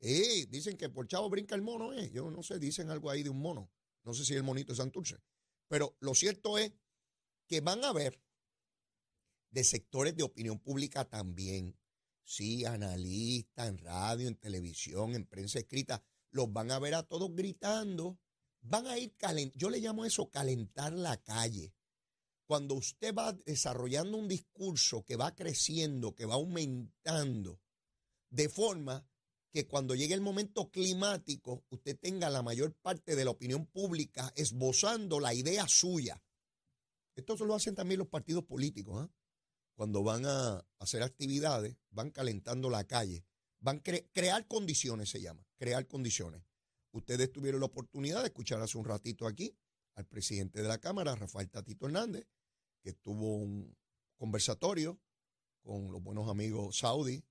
Y 0.00 0.46
dicen 0.46 0.76
que 0.76 0.88
por 0.88 1.08
chavo 1.08 1.28
brinca 1.30 1.54
el 1.54 1.62
mono, 1.62 1.92
eh. 1.92 2.10
Yo 2.12 2.30
no 2.30 2.42
sé, 2.42 2.58
dicen 2.58 2.90
algo 2.90 3.10
ahí 3.10 3.22
de 3.22 3.30
un 3.30 3.40
mono. 3.40 3.70
No 4.04 4.14
sé 4.14 4.24
si 4.24 4.34
el 4.34 4.42
monito 4.42 4.72
de 4.72 4.76
Santurce. 4.76 5.16
Pero 5.68 5.96
lo 6.00 6.14
cierto 6.14 6.58
es 6.58 6.72
que 7.52 7.60
van 7.60 7.84
a 7.84 7.92
ver 7.92 8.18
de 9.50 9.62
sectores 9.62 10.16
de 10.16 10.22
opinión 10.22 10.58
pública 10.58 11.04
también. 11.04 11.78
Sí, 12.24 12.64
analistas 12.64 13.68
en 13.68 13.76
radio, 13.76 14.26
en 14.26 14.36
televisión, 14.36 15.14
en 15.14 15.26
prensa 15.26 15.58
escrita. 15.58 16.02
Los 16.30 16.50
van 16.50 16.70
a 16.70 16.78
ver 16.78 16.94
a 16.94 17.02
todos 17.02 17.34
gritando. 17.34 18.18
Van 18.62 18.86
a 18.86 18.96
ir 18.96 19.14
calentando. 19.18 19.58
Yo 19.58 19.68
le 19.68 19.80
llamo 19.80 20.06
eso 20.06 20.30
calentar 20.30 20.94
la 20.94 21.18
calle. 21.18 21.74
Cuando 22.46 22.74
usted 22.74 23.14
va 23.14 23.34
desarrollando 23.34 24.16
un 24.16 24.28
discurso 24.28 25.04
que 25.04 25.16
va 25.16 25.34
creciendo, 25.34 26.14
que 26.14 26.24
va 26.24 26.36
aumentando, 26.36 27.60
de 28.30 28.48
forma 28.48 29.06
que 29.50 29.66
cuando 29.66 29.94
llegue 29.94 30.14
el 30.14 30.22
momento 30.22 30.70
climático, 30.70 31.66
usted 31.68 31.98
tenga 32.00 32.30
la 32.30 32.40
mayor 32.40 32.72
parte 32.76 33.14
de 33.14 33.26
la 33.26 33.32
opinión 33.32 33.66
pública 33.66 34.32
esbozando 34.36 35.20
la 35.20 35.34
idea 35.34 35.68
suya. 35.68 36.22
Esto 37.14 37.36
lo 37.44 37.54
hacen 37.54 37.74
también 37.74 37.98
los 37.98 38.08
partidos 38.08 38.44
políticos. 38.44 39.02
¿ah? 39.02 39.10
Cuando 39.74 40.02
van 40.02 40.24
a 40.26 40.66
hacer 40.78 41.02
actividades, 41.02 41.76
van 41.90 42.10
calentando 42.10 42.70
la 42.70 42.84
calle. 42.84 43.24
Van 43.60 43.78
a 43.78 43.82
crear 44.12 44.46
condiciones, 44.46 45.10
se 45.10 45.20
llama, 45.20 45.46
crear 45.56 45.86
condiciones. 45.86 46.42
Ustedes 46.90 47.30
tuvieron 47.32 47.60
la 47.60 47.66
oportunidad 47.66 48.20
de 48.20 48.26
escuchar 48.26 48.60
hace 48.60 48.76
un 48.76 48.84
ratito 48.84 49.26
aquí 49.26 49.56
al 49.94 50.06
presidente 50.06 50.62
de 50.62 50.68
la 50.68 50.78
Cámara, 50.78 51.14
Rafael 51.14 51.50
Tatito 51.50 51.86
Hernández, 51.86 52.26
que 52.82 52.92
tuvo 52.92 53.36
un 53.36 53.76
conversatorio 54.16 55.00
con 55.62 55.92
los 55.92 56.02
buenos 56.02 56.28
amigos 56.28 56.78
Saudi, 56.78 57.24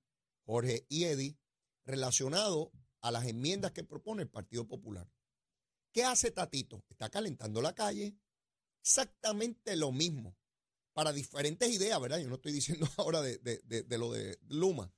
Jorge 0.45 0.85
y 0.89 1.03
Eddie, 1.03 1.37
relacionado 1.85 2.71
a 3.01 3.11
las 3.11 3.25
enmiendas 3.25 3.71
que 3.71 3.83
propone 3.83 4.23
el 4.23 4.29
Partido 4.29 4.67
Popular. 4.67 5.09
¿Qué 5.91 6.03
hace 6.03 6.31
Tatito? 6.31 6.83
Está 6.89 7.09
calentando 7.09 7.61
la 7.61 7.73
calle. 7.73 8.15
Exactamente 8.81 9.75
lo 9.75 9.91
mismo. 9.91 10.35
Para 10.93 11.13
diferentes 11.13 11.69
ideas, 11.69 11.99
¿verdad? 12.01 12.19
Yo 12.19 12.27
no 12.27 12.35
estoy 12.35 12.51
diciendo 12.51 12.87
ahora 12.97 13.21
de, 13.21 13.39
lo 13.97 14.11
de 14.11 14.39
Luma. 14.49 14.93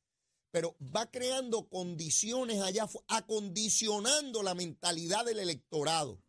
Pero 0.52 0.76
va 0.80 1.10
creando 1.10 1.68
condiciones 1.68 2.62
allá, 2.62 2.88
acondicionando 3.08 4.44
la 4.44 4.54
mentalidad 4.54 5.26
del 5.26 5.40
electorado 5.40 6.22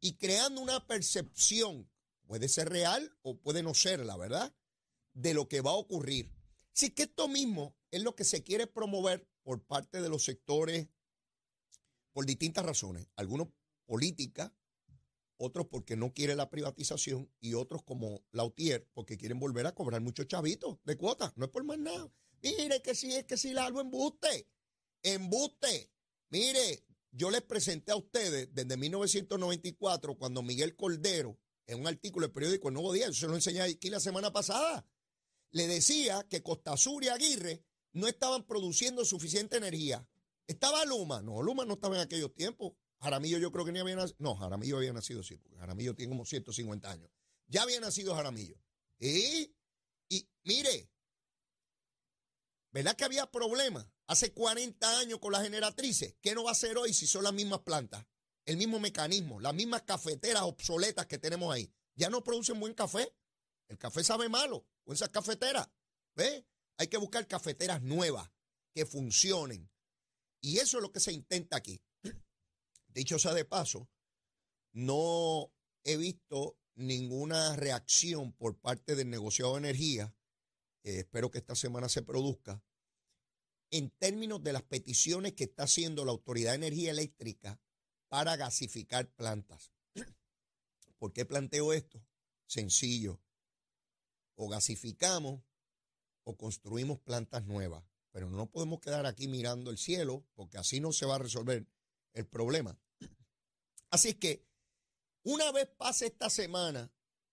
y 0.00 0.14
creando 0.14 0.60
una 0.60 0.86
percepción, 0.86 1.88
puede 2.26 2.48
ser 2.48 2.68
real 2.68 3.16
o 3.22 3.36
puede 3.38 3.62
no 3.62 3.74
ser, 3.74 4.04
la 4.04 4.16
verdad, 4.16 4.54
de 5.12 5.34
lo 5.34 5.48
que 5.48 5.60
va 5.60 5.70
a 5.70 5.76
ocurrir. 5.76 6.32
Así 6.74 6.90
que 6.90 7.04
esto 7.04 7.28
mismo 7.28 7.76
es 7.90 8.02
lo 8.02 8.14
que 8.14 8.24
se 8.24 8.42
quiere 8.42 8.66
promover 8.66 9.28
por 9.42 9.62
parte 9.62 10.00
de 10.02 10.08
los 10.08 10.24
sectores 10.24 10.88
por 12.12 12.26
distintas 12.26 12.64
razones. 12.64 13.08
Algunos 13.16 13.48
políticas, 13.86 14.52
otros 15.38 15.66
porque 15.68 15.96
no 15.96 16.12
quiere 16.12 16.36
la 16.36 16.50
privatización 16.50 17.30
y 17.40 17.54
otros 17.54 17.82
como 17.82 18.22
Lautier 18.32 18.86
porque 18.92 19.16
quieren 19.16 19.38
volver 19.38 19.66
a 19.66 19.74
cobrar 19.74 20.00
muchos 20.00 20.26
chavitos 20.26 20.78
de 20.84 20.96
cuotas. 20.96 21.32
No 21.36 21.46
es 21.46 21.50
por 21.50 21.64
más 21.64 21.78
nada. 21.78 22.12
Mire 22.42 22.82
que 22.82 22.94
sí, 22.94 23.14
es 23.14 23.24
que 23.24 23.36
sí, 23.36 23.56
algo 23.56 23.80
embuste. 23.80 24.46
Embuste. 25.02 25.90
Mire, 26.30 26.84
yo 27.10 27.30
les 27.30 27.42
presenté 27.42 27.92
a 27.92 27.96
ustedes 27.96 28.52
desde 28.52 28.76
1994 28.76 30.18
cuando 30.18 30.42
Miguel 30.42 30.76
Cordero, 30.76 31.38
en 31.66 31.80
un 31.80 31.86
artículo 31.86 32.26
del 32.26 32.34
periódico 32.34 32.68
El 32.68 32.74
Nuevo 32.74 32.92
Día, 32.92 33.06
yo 33.06 33.14
se 33.14 33.28
lo 33.28 33.34
enseñé 33.34 33.62
aquí 33.62 33.90
la 33.90 34.00
semana 34.00 34.32
pasada, 34.32 34.86
le 35.50 35.66
decía 35.66 36.26
que 36.28 36.42
Costa 36.42 36.76
Sur 36.76 37.02
y 37.04 37.08
Aguirre 37.08 37.64
no 37.92 38.06
estaban 38.06 38.46
produciendo 38.46 39.04
suficiente 39.04 39.56
energía. 39.56 40.06
¿Estaba 40.46 40.84
Luma? 40.84 41.22
No, 41.22 41.42
Luma 41.42 41.64
no 41.64 41.74
estaba 41.74 41.96
en 41.96 42.02
aquellos 42.02 42.34
tiempos. 42.34 42.72
Jaramillo 43.00 43.38
yo 43.38 43.52
creo 43.52 43.64
que 43.64 43.72
ni 43.72 43.78
había 43.78 43.96
nacido. 43.96 44.16
No, 44.18 44.34
Jaramillo 44.36 44.78
había 44.78 44.92
nacido, 44.92 45.22
sí, 45.22 45.36
porque 45.36 45.56
Jaramillo 45.56 45.94
tiene 45.94 46.10
como 46.10 46.24
150 46.24 46.90
años. 46.90 47.10
Ya 47.46 47.62
había 47.62 47.80
nacido 47.80 48.14
Jaramillo. 48.14 48.56
Y, 48.98 49.54
y 50.08 50.28
mire, 50.44 50.90
¿verdad 52.72 52.96
que 52.96 53.04
había 53.04 53.30
problemas 53.30 53.86
hace 54.06 54.32
40 54.32 54.98
años 54.98 55.20
con 55.20 55.32
las 55.32 55.42
generatrices? 55.42 56.16
¿Qué 56.20 56.34
no 56.34 56.44
va 56.44 56.50
a 56.50 56.52
hacer 56.52 56.76
hoy 56.76 56.92
si 56.92 57.06
son 57.06 57.24
las 57.24 57.32
mismas 57.32 57.60
plantas? 57.60 58.04
El 58.44 58.56
mismo 58.56 58.80
mecanismo, 58.80 59.40
las 59.40 59.54
mismas 59.54 59.82
cafeteras 59.82 60.42
obsoletas 60.42 61.06
que 61.06 61.18
tenemos 61.18 61.54
ahí. 61.54 61.72
Ya 61.94 62.10
no 62.10 62.24
producen 62.24 62.58
buen 62.58 62.74
café. 62.74 63.14
El 63.68 63.78
café 63.78 64.02
sabe 64.02 64.28
malo 64.28 64.66
con 64.84 64.94
esas 64.94 65.10
cafeteras. 65.10 65.68
¿Ve? 66.16 66.46
Hay 66.78 66.88
que 66.88 66.96
buscar 66.96 67.26
cafeteras 67.26 67.82
nuevas 67.82 68.30
que 68.74 68.86
funcionen. 68.86 69.70
Y 70.40 70.58
eso 70.58 70.78
es 70.78 70.82
lo 70.82 70.92
que 70.92 71.00
se 71.00 71.12
intenta 71.12 71.56
aquí. 71.56 71.82
Dicho 72.88 73.18
sea 73.18 73.34
de 73.34 73.44
paso, 73.44 73.88
no 74.72 75.52
he 75.84 75.96
visto 75.96 76.58
ninguna 76.74 77.56
reacción 77.56 78.32
por 78.32 78.58
parte 78.58 78.94
del 78.94 79.10
negociado 79.10 79.52
de 79.52 79.58
energía, 79.58 80.14
espero 80.82 81.30
que 81.30 81.38
esta 81.38 81.54
semana 81.54 81.88
se 81.88 82.02
produzca, 82.02 82.62
en 83.70 83.90
términos 83.90 84.42
de 84.42 84.52
las 84.52 84.62
peticiones 84.62 85.34
que 85.34 85.44
está 85.44 85.64
haciendo 85.64 86.04
la 86.04 86.12
Autoridad 86.12 86.52
de 86.52 86.66
Energía 86.66 86.90
Eléctrica 86.90 87.60
para 88.08 88.36
gasificar 88.36 89.10
plantas. 89.10 89.72
¿Por 90.98 91.12
qué 91.12 91.26
planteo 91.26 91.72
esto? 91.72 92.02
Sencillo. 92.46 93.20
O 94.36 94.48
gasificamos 94.48 95.42
o 96.24 96.36
construimos 96.36 96.98
plantas 97.00 97.44
nuevas. 97.44 97.84
Pero 98.10 98.30
no 98.30 98.50
podemos 98.50 98.80
quedar 98.80 99.04
aquí 99.04 99.28
mirando 99.28 99.70
el 99.70 99.76
cielo, 99.76 100.24
porque 100.34 100.56
así 100.56 100.80
no 100.80 100.92
se 100.92 101.04
va 101.04 101.16
a 101.16 101.18
resolver 101.18 101.66
el 102.18 102.26
problema. 102.26 102.78
Así 103.90 104.08
es 104.08 104.16
que 104.16 104.44
una 105.22 105.52
vez 105.52 105.68
pase 105.76 106.06
esta 106.06 106.28
semana 106.28 106.92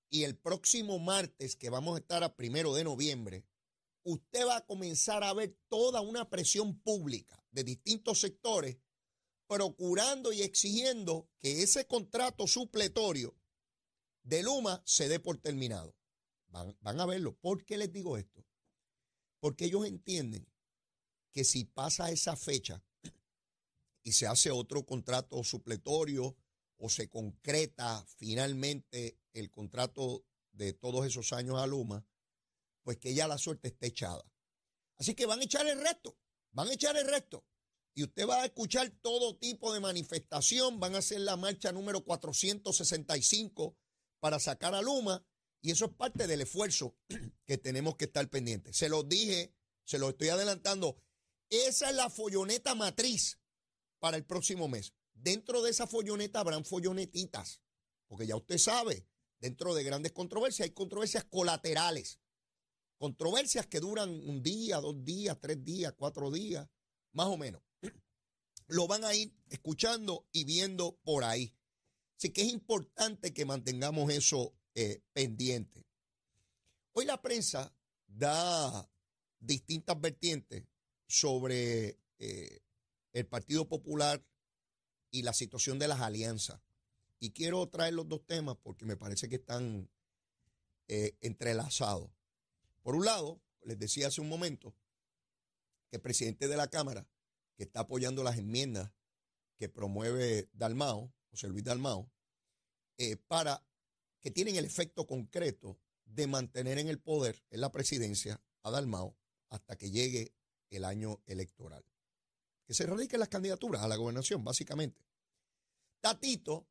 y 0.10 0.24
el 0.24 0.38
próximo 0.38 1.00
martes, 1.00 1.56
que 1.56 1.70
vamos 1.70 1.96
a 1.96 2.00
estar 2.00 2.24
a 2.24 2.36
primero 2.36 2.74
de 2.74 2.84
noviembre, 2.84 3.46
usted 4.04 4.46
va 4.46 4.58
a 4.58 4.66
comenzar 4.66 5.24
a 5.24 5.34
ver 5.34 5.58
toda 5.68 6.02
una 6.02 6.30
presión 6.30 6.80
pública 6.80 7.44
de 7.52 7.64
distintos 7.64 8.20
sectores 8.20 8.78
procurando 9.48 10.32
y 10.32 10.42
exigiendo 10.42 11.30
que 11.40 11.64
ese 11.64 11.88
contrato 11.88 12.48
supletorio 12.48 13.36
de 14.24 14.44
Luma 14.44 14.82
se 14.86 15.08
dé 15.08 15.20
por 15.20 15.38
terminado. 15.38 15.96
Van, 16.48 16.78
van, 16.82 17.00
a 17.00 17.06
verlo. 17.06 17.36
¿Por 17.38 17.66
qué 17.66 17.78
les 17.78 17.92
digo 17.92 18.18
esto? 18.18 18.46
Porque 19.40 19.66
ellos 19.66 19.86
entienden 19.86 20.48
que 21.32 21.44
si 21.44 21.66
pasa 21.66 22.12
esa 22.12 22.36
fecha 22.36 22.84
y 24.06 24.14
se 24.14 24.28
hace 24.28 24.52
otro 24.52 24.86
contrato 24.86 25.44
supletorio 25.44 26.38
o 26.78 26.90
se 26.90 27.10
concreta 27.10 28.06
finalmente 28.18 29.20
el 29.34 29.50
contrato 29.50 30.24
de 30.52 30.74
todos 30.74 31.06
esos 31.08 31.34
años 31.34 31.60
a 31.60 31.66
Luma, 31.66 32.06
pues 32.84 32.98
que 32.98 33.16
ya 33.16 33.28
la 33.28 33.40
suerte 33.40 33.70
esté 33.70 33.88
echada. 33.88 34.24
Así 34.98 35.16
que 35.16 35.26
van 35.26 35.40
a 35.40 35.44
echar 35.44 35.66
el 35.66 35.82
resto, 35.82 36.18
van 36.52 36.68
a 36.68 36.74
echar 36.74 36.96
el 36.96 37.08
resto. 37.08 37.46
Y 37.96 38.04
usted 38.04 38.28
va 38.28 38.44
a 38.44 38.46
escuchar 38.46 38.90
todo 39.02 39.38
tipo 39.38 39.74
de 39.74 39.80
manifestación, 39.80 40.80
van 40.80 40.96
a 40.96 41.00
hacer 41.00 41.22
la 41.22 41.36
marcha 41.36 41.72
número 41.72 42.04
465 42.04 43.76
para 44.20 44.40
sacar 44.40 44.76
a 44.76 44.82
Luma, 44.82 45.26
y 45.62 45.72
eso 45.72 45.86
es 45.86 45.94
parte 45.94 46.28
del 46.28 46.42
esfuerzo 46.42 46.96
que 47.48 47.58
tenemos 47.58 47.96
que 47.96 48.06
estar 48.06 48.30
pendientes. 48.30 48.78
Se 48.78 48.88
los 48.88 49.10
dije, 49.10 49.56
se 49.84 49.98
los 49.98 50.12
estoy 50.12 50.30
adelantando, 50.30 51.02
esa 51.50 51.90
es 51.90 51.96
la 51.96 52.12
folloneta 52.12 52.76
matriz 52.76 53.40
para 54.06 54.18
el 54.18 54.24
próximo 54.24 54.68
mes. 54.68 54.94
Dentro 55.16 55.64
de 55.64 55.72
esa 55.72 55.88
folloneta 55.88 56.40
habrán 56.40 56.64
follonetitas, 56.64 57.64
porque 58.06 58.28
ya 58.28 58.36
usted 58.36 58.60
sabe, 58.60 59.08
dentro 59.40 59.74
de 59.74 59.84
grandes 59.84 60.12
controversias 60.12 60.68
hay 60.68 60.76
controversias 60.76 61.24
colaterales, 61.24 62.20
controversias 63.00 63.66
que 63.66 63.80
duran 63.80 64.12
un 64.12 64.44
día, 64.44 64.80
dos 64.80 65.04
días, 65.04 65.40
tres 65.42 65.66
días, 65.66 65.92
cuatro 65.98 66.30
días, 66.30 66.70
más 67.14 67.26
o 67.26 67.36
menos. 67.36 67.64
Lo 68.68 68.86
van 68.86 69.04
a 69.06 69.16
ir 69.16 69.34
escuchando 69.50 70.28
y 70.32 70.44
viendo 70.44 71.00
por 71.04 71.24
ahí. 71.24 71.56
Así 72.16 72.30
que 72.30 72.44
es 72.44 72.54
importante 72.54 73.34
que 73.34 73.44
mantengamos 73.44 74.14
eso 74.14 74.54
eh, 74.76 75.02
pendiente. 75.14 75.84
Hoy 76.92 77.06
la 77.06 77.20
prensa 77.24 77.76
da 78.06 78.88
distintas 79.40 80.00
vertientes 80.00 80.64
sobre 81.08 81.98
eh, 82.20 82.65
el 83.16 83.26
Partido 83.26 83.70
Popular 83.70 84.22
y 85.10 85.22
la 85.22 85.32
situación 85.32 85.80
de 85.80 85.88
las 85.88 86.02
alianzas. 86.02 86.62
Y 87.18 87.32
quiero 87.32 87.66
traer 87.70 87.94
los 87.94 88.10
dos 88.10 88.26
temas 88.26 88.58
porque 88.62 88.84
me 88.84 88.98
parece 88.98 89.30
que 89.30 89.38
están 89.38 89.90
eh, 90.90 91.16
entrelazados. 91.22 92.12
Por 92.84 92.94
un 92.94 93.06
lado, 93.06 93.42
les 93.62 93.80
decía 93.80 94.08
hace 94.08 94.20
un 94.20 94.28
momento 94.28 94.76
que 95.90 95.96
el 95.96 96.02
presidente 96.02 96.50
de 96.50 96.58
la 96.58 96.68
Cámara, 96.68 97.08
que 97.56 97.64
está 97.64 97.80
apoyando 97.80 98.22
las 98.22 98.38
enmiendas 98.38 98.92
que 99.58 99.70
promueve 99.70 100.50
Dalmao, 100.52 101.14
José 101.30 101.48
Luis 101.48 101.64
Dalmao, 101.64 102.12
eh, 102.98 103.16
para 103.16 103.66
que 104.20 104.30
tienen 104.30 104.58
el 104.58 104.66
efecto 104.66 105.08
concreto 105.08 105.80
de 106.04 106.28
mantener 106.28 106.80
en 106.80 106.90
el 106.90 107.00
poder, 107.00 107.42
en 107.50 107.62
la 107.62 107.72
presidencia, 107.72 108.44
a 108.62 108.72
Dalmao 108.72 109.16
hasta 109.48 109.78
que 109.78 109.90
llegue 109.90 110.34
el 110.70 110.84
año 110.84 111.22
electoral 111.28 111.86
que 112.66 112.74
se 112.74 112.86
radiquen 112.86 113.20
las 113.20 113.30
candidaturas 113.30 113.82
a 113.82 113.88
la 113.88 113.96
gobernación, 113.96 114.44
básicamente. 114.44 115.04
Tatito 116.02 116.68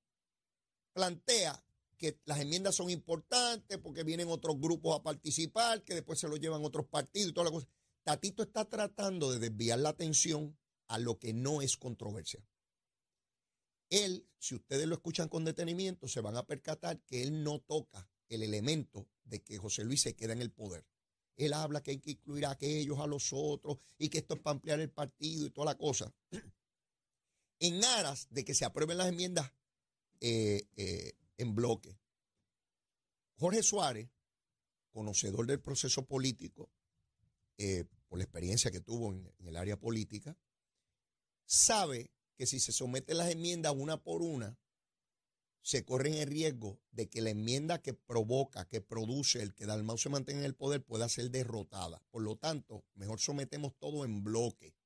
plantea 0.92 1.64
que 1.96 2.20
las 2.24 2.40
enmiendas 2.40 2.74
son 2.74 2.90
importantes 2.90 3.78
porque 3.78 4.04
vienen 4.04 4.28
otros 4.28 4.60
grupos 4.60 4.98
a 4.98 5.02
participar, 5.02 5.82
que 5.84 5.94
después 5.94 6.18
se 6.18 6.28
lo 6.28 6.36
llevan 6.36 6.64
otros 6.64 6.86
partidos 6.86 7.30
y 7.30 7.32
toda 7.32 7.46
la 7.46 7.50
cosa. 7.50 7.68
Tatito 8.02 8.42
está 8.42 8.64
tratando 8.64 9.32
de 9.32 9.38
desviar 9.38 9.78
la 9.78 9.90
atención 9.90 10.58
a 10.88 10.98
lo 10.98 11.18
que 11.18 11.32
no 11.32 11.62
es 11.62 11.76
controversia. 11.76 12.44
Él, 13.90 14.28
si 14.38 14.54
ustedes 14.54 14.86
lo 14.86 14.94
escuchan 14.96 15.28
con 15.28 15.44
detenimiento, 15.44 16.08
se 16.08 16.20
van 16.20 16.36
a 16.36 16.46
percatar 16.46 17.00
que 17.02 17.22
él 17.22 17.42
no 17.42 17.60
toca 17.60 18.08
el 18.28 18.42
elemento 18.42 19.08
de 19.24 19.42
que 19.42 19.58
José 19.58 19.84
Luis 19.84 20.02
se 20.02 20.14
queda 20.16 20.32
en 20.32 20.42
el 20.42 20.50
poder. 20.50 20.84
Él 21.36 21.52
habla 21.52 21.82
que 21.82 21.92
hay 21.92 21.98
que 21.98 22.12
incluir 22.12 22.46
a 22.46 22.50
aquellos, 22.50 22.98
a 23.00 23.06
los 23.06 23.30
otros, 23.32 23.78
y 23.98 24.08
que 24.08 24.18
esto 24.18 24.34
es 24.34 24.40
para 24.40 24.54
ampliar 24.54 24.80
el 24.80 24.90
partido 24.90 25.46
y 25.46 25.50
toda 25.50 25.66
la 25.66 25.76
cosa. 25.76 26.12
En 27.58 27.84
aras 27.84 28.28
de 28.30 28.44
que 28.44 28.54
se 28.54 28.64
aprueben 28.64 28.98
las 28.98 29.08
enmiendas 29.08 29.52
eh, 30.20 30.68
eh, 30.76 31.12
en 31.38 31.54
bloque. 31.54 31.98
Jorge 33.36 33.62
Suárez, 33.62 34.08
conocedor 34.90 35.46
del 35.46 35.60
proceso 35.60 36.06
político, 36.06 36.70
eh, 37.58 37.84
por 38.08 38.18
la 38.18 38.24
experiencia 38.24 38.70
que 38.70 38.80
tuvo 38.80 39.12
en, 39.12 39.32
en 39.38 39.48
el 39.48 39.56
área 39.56 39.78
política, 39.78 40.36
sabe 41.46 42.10
que 42.36 42.46
si 42.46 42.60
se 42.60 42.72
someten 42.72 43.18
las 43.18 43.30
enmiendas 43.30 43.74
una 43.76 44.02
por 44.02 44.22
una, 44.22 44.56
se 45.64 45.82
corren 45.82 46.12
el 46.12 46.28
riesgo 46.28 46.78
de 46.90 47.08
que 47.08 47.22
la 47.22 47.30
enmienda 47.30 47.80
que 47.80 47.94
provoca, 47.94 48.68
que 48.68 48.82
produce 48.82 49.40
el 49.40 49.54
que 49.54 49.64
Dalmau 49.64 49.96
se 49.96 50.10
mantenga 50.10 50.40
en 50.40 50.44
el 50.44 50.54
poder 50.54 50.84
pueda 50.84 51.08
ser 51.08 51.30
derrotada. 51.30 52.02
Por 52.10 52.22
lo 52.22 52.36
tanto, 52.36 52.84
mejor 52.92 53.18
sometemos 53.18 53.74
todo 53.78 54.04
en 54.04 54.22
bloque. 54.22 54.76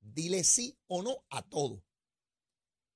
Dile 0.00 0.42
sí 0.42 0.78
o 0.86 1.02
no 1.02 1.26
a 1.28 1.42
todo. 1.42 1.84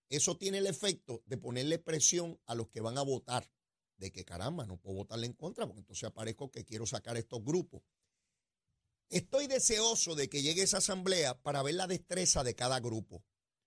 Eso 0.08 0.38
tiene 0.38 0.58
el 0.58 0.66
efecto 0.66 1.22
de 1.26 1.36
ponerle 1.36 1.78
presión 1.78 2.40
a 2.46 2.54
los 2.54 2.70
que 2.70 2.80
van 2.80 2.96
a 2.96 3.02
votar. 3.02 3.52
De 3.98 4.10
que 4.10 4.24
caramba, 4.24 4.64
no 4.64 4.78
puedo 4.78 4.96
votarle 4.96 5.26
en 5.26 5.34
contra, 5.34 5.66
porque 5.66 5.80
entonces 5.80 6.04
aparezco 6.04 6.50
que 6.50 6.64
quiero 6.64 6.86
sacar 6.86 7.18
estos 7.18 7.44
grupos. 7.44 7.82
Estoy 9.10 9.46
deseoso 9.46 10.14
de 10.14 10.30
que 10.30 10.40
llegue 10.40 10.62
esa 10.62 10.78
asamblea 10.78 11.38
para 11.42 11.62
ver 11.62 11.74
la 11.74 11.86
destreza 11.86 12.42
de 12.42 12.54
cada 12.54 12.80
grupo. 12.80 13.22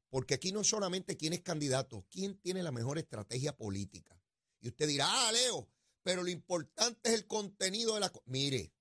Porque 0.09 0.35
aquí 0.35 0.51
no 0.51 0.61
es 0.61 0.67
solamente 0.67 1.17
quién 1.17 1.33
es 1.33 1.41
candidato, 1.41 2.05
quién 2.09 2.37
tiene 2.39 2.63
la 2.63 2.71
mejor 2.71 2.97
estrategia 2.97 3.55
política. 3.55 4.19
Y 4.59 4.69
usted 4.69 4.87
dirá, 4.87 5.05
ah, 5.09 5.31
Leo, 5.31 5.69
pero 6.03 6.23
lo 6.23 6.29
importante 6.29 7.09
es 7.09 7.15
el 7.15 7.27
contenido 7.27 7.95
de 7.95 7.99
la... 7.99 8.11
Mire, 8.25 8.73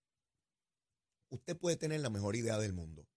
usted 1.31 1.57
puede 1.57 1.77
tener 1.77 2.01
la 2.01 2.11
mejor 2.11 2.37
idea 2.37 2.59
del 2.59 2.73
mundo. 2.73 3.09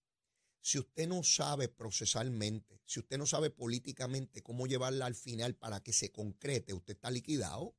Si 0.60 0.78
usted 0.78 1.08
no 1.08 1.22
sabe 1.22 1.68
procesalmente, 1.68 2.82
si 2.84 3.00
usted 3.00 3.16
no 3.16 3.26
sabe 3.26 3.50
políticamente 3.50 4.42
cómo 4.42 4.66
llevarla 4.66 5.06
al 5.06 5.14
final 5.14 5.54
para 5.54 5.80
que 5.80 5.92
se 5.92 6.12
concrete, 6.12 6.74
usted 6.74 6.94
está 6.94 7.10
liquidado. 7.10 7.74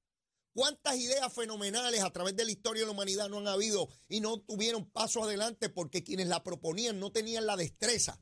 ¿Cuántas 0.54 0.98
ideas 0.98 1.32
fenomenales 1.32 2.02
a 2.02 2.12
través 2.12 2.36
de 2.36 2.44
la 2.44 2.52
historia 2.52 2.82
de 2.82 2.88
la 2.88 2.92
humanidad 2.92 3.30
no 3.30 3.38
han 3.38 3.48
habido 3.48 3.88
y 4.10 4.20
no 4.20 4.42
tuvieron 4.42 4.90
paso 4.90 5.24
adelante 5.24 5.70
porque 5.70 6.04
quienes 6.04 6.28
la 6.28 6.44
proponían 6.44 7.00
no 7.00 7.12
tenían 7.12 7.46
la 7.46 7.56
destreza 7.56 8.20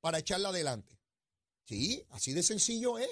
para 0.00 0.18
echarla 0.18 0.48
adelante? 0.48 0.97
Sí, 1.68 2.02
así 2.08 2.32
de 2.32 2.42
sencillo 2.42 2.98
es. 2.98 3.10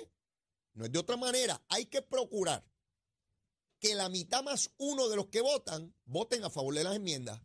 No 0.73 0.87
es 0.87 0.93
de 0.93 0.99
otra 0.99 1.19
manera. 1.19 1.63
Hay 1.69 1.87
que 1.87 2.01
procurar 2.01 2.65
que 3.79 3.95
la 3.95 4.09
mitad 4.09 4.43
más 4.43 4.71
uno 4.79 5.11
de 5.11 5.17
los 5.17 5.27
que 5.27 5.43
votan 5.43 5.95
voten 6.07 6.43
a 6.43 6.49
favor 6.49 6.75
de 6.75 6.85
las 6.85 6.97
enmiendas. 6.97 7.39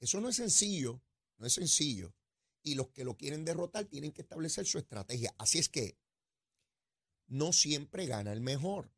Eso 0.00 0.22
no 0.22 0.30
es 0.30 0.36
sencillo, 0.36 1.02
no 1.36 1.46
es 1.46 1.52
sencillo. 1.52 2.14
Y 2.62 2.76
los 2.76 2.88
que 2.88 3.04
lo 3.04 3.14
quieren 3.14 3.44
derrotar 3.44 3.84
tienen 3.84 4.12
que 4.12 4.22
establecer 4.22 4.64
su 4.64 4.78
estrategia. 4.78 5.34
Así 5.36 5.58
es 5.58 5.68
que 5.68 5.98
no 7.26 7.52
siempre 7.52 8.06
gana 8.06 8.32
el 8.32 8.40
mejor. 8.40 8.90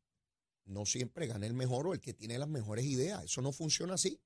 No 0.63 0.85
siempre 0.85 1.27
gana 1.27 1.47
el 1.47 1.53
mejor 1.53 1.87
o 1.87 1.93
el 1.93 1.99
que 1.99 2.13
tiene 2.13 2.39
las 2.39 2.47
mejores 2.47 2.85
ideas. 2.85 3.25
Eso 3.25 3.41
no 3.41 3.51
funciona 3.51 3.95
así 3.95 4.21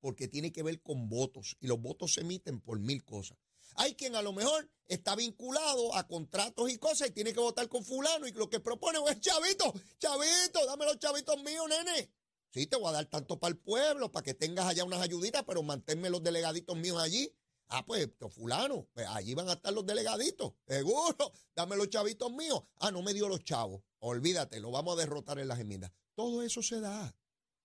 porque 0.00 0.26
tiene 0.26 0.50
que 0.50 0.64
ver 0.64 0.82
con 0.82 1.08
votos 1.08 1.56
y 1.60 1.68
los 1.68 1.80
votos 1.80 2.14
se 2.14 2.22
emiten 2.22 2.60
por 2.60 2.80
mil 2.80 3.04
cosas. 3.04 3.38
Hay 3.76 3.94
quien 3.94 4.14
a 4.16 4.22
lo 4.22 4.32
mejor 4.32 4.68
está 4.86 5.14
vinculado 5.14 5.94
a 5.94 6.06
contratos 6.06 6.70
y 6.70 6.78
cosas 6.78 7.08
y 7.08 7.12
tiene 7.12 7.32
que 7.32 7.40
votar 7.40 7.68
con 7.68 7.84
fulano 7.84 8.26
y 8.26 8.32
lo 8.32 8.50
que 8.50 8.60
propone 8.60 8.98
es 9.08 9.20
chavito, 9.20 9.72
chavito, 9.98 10.66
dame 10.66 10.84
los 10.84 10.98
chavitos 10.98 11.42
míos, 11.42 11.66
nene. 11.68 12.10
Sí, 12.52 12.66
te 12.66 12.76
voy 12.76 12.88
a 12.88 12.92
dar 12.92 13.06
tanto 13.06 13.38
para 13.38 13.52
el 13.52 13.58
pueblo, 13.58 14.10
para 14.10 14.24
que 14.24 14.34
tengas 14.34 14.66
allá 14.66 14.84
unas 14.84 15.00
ayuditas, 15.00 15.44
pero 15.46 15.62
manténme 15.62 16.10
los 16.10 16.22
delegaditos 16.22 16.76
míos 16.76 17.00
allí. 17.00 17.32
Ah, 17.68 17.86
pues, 17.86 18.08
fulano, 18.30 18.88
pues 18.92 19.06
allí 19.10 19.34
van 19.34 19.48
a 19.48 19.52
estar 19.52 19.72
los 19.72 19.86
delegaditos, 19.86 20.54
seguro. 20.66 21.32
Dame 21.54 21.76
los 21.76 21.88
chavitos 21.88 22.32
míos. 22.32 22.64
Ah, 22.78 22.90
no 22.90 23.00
me 23.00 23.14
dio 23.14 23.28
los 23.28 23.44
chavos. 23.44 23.80
Olvídate, 24.00 24.58
lo 24.58 24.72
vamos 24.72 24.94
a 24.94 25.00
derrotar 25.00 25.38
en 25.38 25.46
las 25.46 25.60
enmiendas. 25.60 25.92
Todo 26.16 26.42
eso 26.42 26.64
se 26.64 26.80
da. 26.80 27.14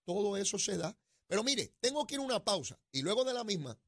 Todo 0.04 0.38
eso 0.38 0.60
se 0.60 0.78
da. 0.78 0.96
Pero 1.26 1.44
mire, 1.44 1.74
tengo 1.80 2.06
que 2.06 2.16
ir 2.16 2.22
a 2.22 2.24
una 2.24 2.44
pausa 2.44 2.80
y 2.92 3.02
luego 3.02 3.24
de 3.24 3.34
la 3.34 3.44
misma 3.44 3.80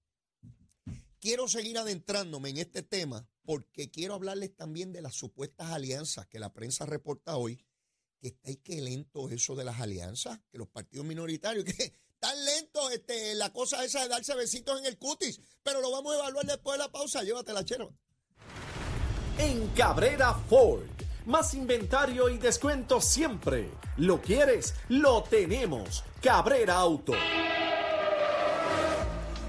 quiero 1.27 1.49
seguir 1.49 1.77
adentrándome 1.77 2.51
en 2.51 2.57
este 2.57 2.83
tema 2.83 3.27
porque 3.43 3.91
quiero 3.91 4.13
hablarles 4.13 4.55
también 4.55 4.93
de 4.93 5.01
las 5.01 5.13
supuestas 5.13 5.71
alianzas 5.71 6.25
que 6.27 6.39
la 6.39 6.53
prensa 6.53 6.85
reporta 6.85 7.35
hoy, 7.35 7.65
que 8.17 8.29
está 8.29 8.47
ahí 8.47 8.55
que 8.55 8.79
lento 8.79 9.29
eso 9.29 9.53
de 9.53 9.65
las 9.65 9.81
alianzas, 9.81 10.39
que 10.49 10.57
los 10.57 10.69
partidos 10.69 11.05
minoritarios, 11.05 11.65
que 11.65 11.91
tan 12.19 12.45
lento 12.45 12.89
este, 12.91 13.35
la 13.35 13.51
cosa 13.51 13.83
esa 13.83 14.03
de 14.03 14.07
darse 14.07 14.35
besitos 14.35 14.79
en 14.79 14.85
el 14.85 14.97
cutis, 14.97 15.41
pero 15.63 15.81
lo 15.81 15.91
vamos 15.91 16.13
a 16.13 16.19
evaluar 16.19 16.45
después 16.45 16.79
de 16.79 16.85
la 16.85 16.91
pausa, 16.93 17.23
llévatela, 17.23 17.65
chero. 17.65 17.93
En 19.37 19.67
Cabrera 19.71 20.33
Ford, 20.33 20.87
más 21.25 21.53
inventario 21.53 22.29
y 22.29 22.37
descuento 22.37 23.01
siempre. 23.01 23.69
¿Lo 23.97 24.21
quieres? 24.21 24.75
Lo 24.87 25.23
tenemos. 25.23 26.05
Cabrera 26.21 26.75
Auto. 26.75 27.15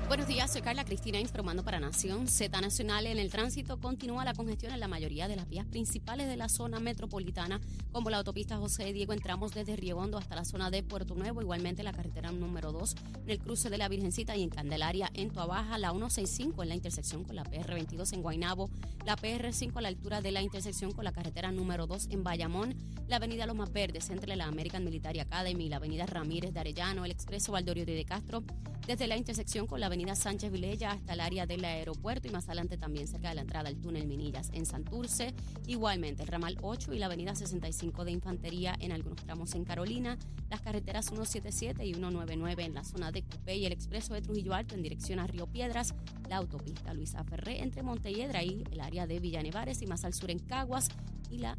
Buenos 0.08 0.26
días, 0.26 0.50
soy 0.50 0.62
Carla 0.62 0.86
Cristina 0.86 1.20
informando 1.20 1.62
para 1.62 1.80
Nación 1.80 2.28
Z 2.28 2.58
Nacional. 2.62 3.06
En 3.06 3.18
el 3.18 3.30
tránsito 3.30 3.78
continúa 3.78 4.24
la 4.24 4.32
congestión 4.32 4.72
en 4.72 4.80
la 4.80 4.88
mayoría 4.88 5.28
de 5.28 5.36
las 5.36 5.46
vías 5.50 5.66
principales 5.66 6.28
de 6.28 6.38
la 6.38 6.48
zona 6.48 6.80
metropolitana, 6.80 7.60
como 7.92 8.08
la 8.08 8.16
autopista 8.16 8.56
José 8.56 8.90
Diego. 8.94 9.12
Entramos 9.12 9.52
desde 9.52 9.76
Riegondo 9.76 10.16
hasta 10.16 10.34
la 10.34 10.46
zona 10.46 10.70
de 10.70 10.82
Puerto 10.82 11.14
Nuevo, 11.14 11.42
igualmente 11.42 11.82
la 11.82 11.92
carretera 11.92 12.32
número 12.32 12.72
2 12.72 12.96
en 13.22 13.30
el 13.30 13.38
cruce 13.38 13.68
de 13.68 13.76
la 13.76 13.86
Virgencita 13.88 14.34
y 14.34 14.42
en 14.42 14.48
Candelaria, 14.48 15.10
en 15.12 15.28
Tuabaja, 15.28 15.76
la 15.76 15.90
165 15.90 16.62
en 16.62 16.70
la 16.70 16.74
intersección 16.74 17.24
con 17.24 17.36
la 17.36 17.44
PR22 17.44 18.14
en 18.14 18.22
Guainabo, 18.22 18.70
la 19.04 19.14
PR5 19.14 19.76
a 19.76 19.82
la 19.82 19.88
altura 19.88 20.22
de 20.22 20.32
la 20.32 20.40
intersección 20.40 20.92
con 20.92 21.04
la 21.04 21.12
carretera 21.12 21.52
número 21.52 21.86
2 21.86 22.08
en 22.12 22.24
Bayamón, 22.24 22.74
la 23.08 23.16
avenida 23.16 23.44
Lomas 23.44 23.70
Verdes 23.74 24.08
entre 24.08 24.36
la 24.36 24.46
American 24.46 24.84
Military 24.84 25.20
Academy, 25.20 25.68
la 25.68 25.76
avenida 25.76 26.06
Ramírez 26.06 26.54
de 26.54 26.60
Arellano, 26.60 27.04
el 27.04 27.10
expreso 27.10 27.52
Valdorio 27.52 27.84
de 27.84 28.04
Castro, 28.06 28.42
desde 28.86 29.06
la 29.06 29.18
intersección 29.18 29.66
con 29.66 29.80
la 29.80 29.86
avenida 29.86 29.97
Sánchez 29.98 30.52
Vilella 30.52 30.92
hasta 30.92 31.14
el 31.14 31.20
área 31.20 31.44
del 31.44 31.64
aeropuerto 31.64 32.28
y 32.28 32.30
más 32.30 32.46
adelante 32.46 32.78
también 32.78 33.08
cerca 33.08 33.30
de 33.30 33.34
la 33.34 33.40
entrada 33.40 33.68
al 33.68 33.76
túnel 33.76 34.06
Minillas 34.06 34.50
en 34.52 34.64
Santurce. 34.64 35.34
Igualmente 35.66 36.22
el 36.22 36.28
ramal 36.28 36.56
8 36.62 36.94
y 36.94 36.98
la 36.98 37.06
avenida 37.06 37.34
65 37.34 38.04
de 38.04 38.12
Infantería 38.12 38.76
en 38.78 38.92
algunos 38.92 39.24
tramos 39.24 39.54
en 39.54 39.64
Carolina, 39.64 40.16
las 40.48 40.60
carreteras 40.60 41.06
177 41.06 41.84
y 41.84 41.94
199 41.94 42.64
en 42.64 42.74
la 42.74 42.84
zona 42.84 43.10
de 43.10 43.22
Cupé 43.22 43.56
y 43.56 43.66
el 43.66 43.72
expreso 43.72 44.14
de 44.14 44.22
Trujillo 44.22 44.54
Alto 44.54 44.76
en 44.76 44.82
dirección 44.82 45.18
a 45.18 45.26
Río 45.26 45.46
Piedras, 45.46 45.94
la 46.28 46.36
autopista 46.36 46.94
Luisa 46.94 47.24
Ferré 47.24 47.60
entre 47.62 47.82
Montelledra 47.82 48.44
y 48.44 48.64
el 48.70 48.80
área 48.80 49.06
de 49.06 49.18
Villanevares 49.18 49.82
y 49.82 49.86
más 49.86 50.04
al 50.04 50.14
sur 50.14 50.30
en 50.30 50.38
Caguas 50.38 50.88
y 51.30 51.38
la 51.38 51.56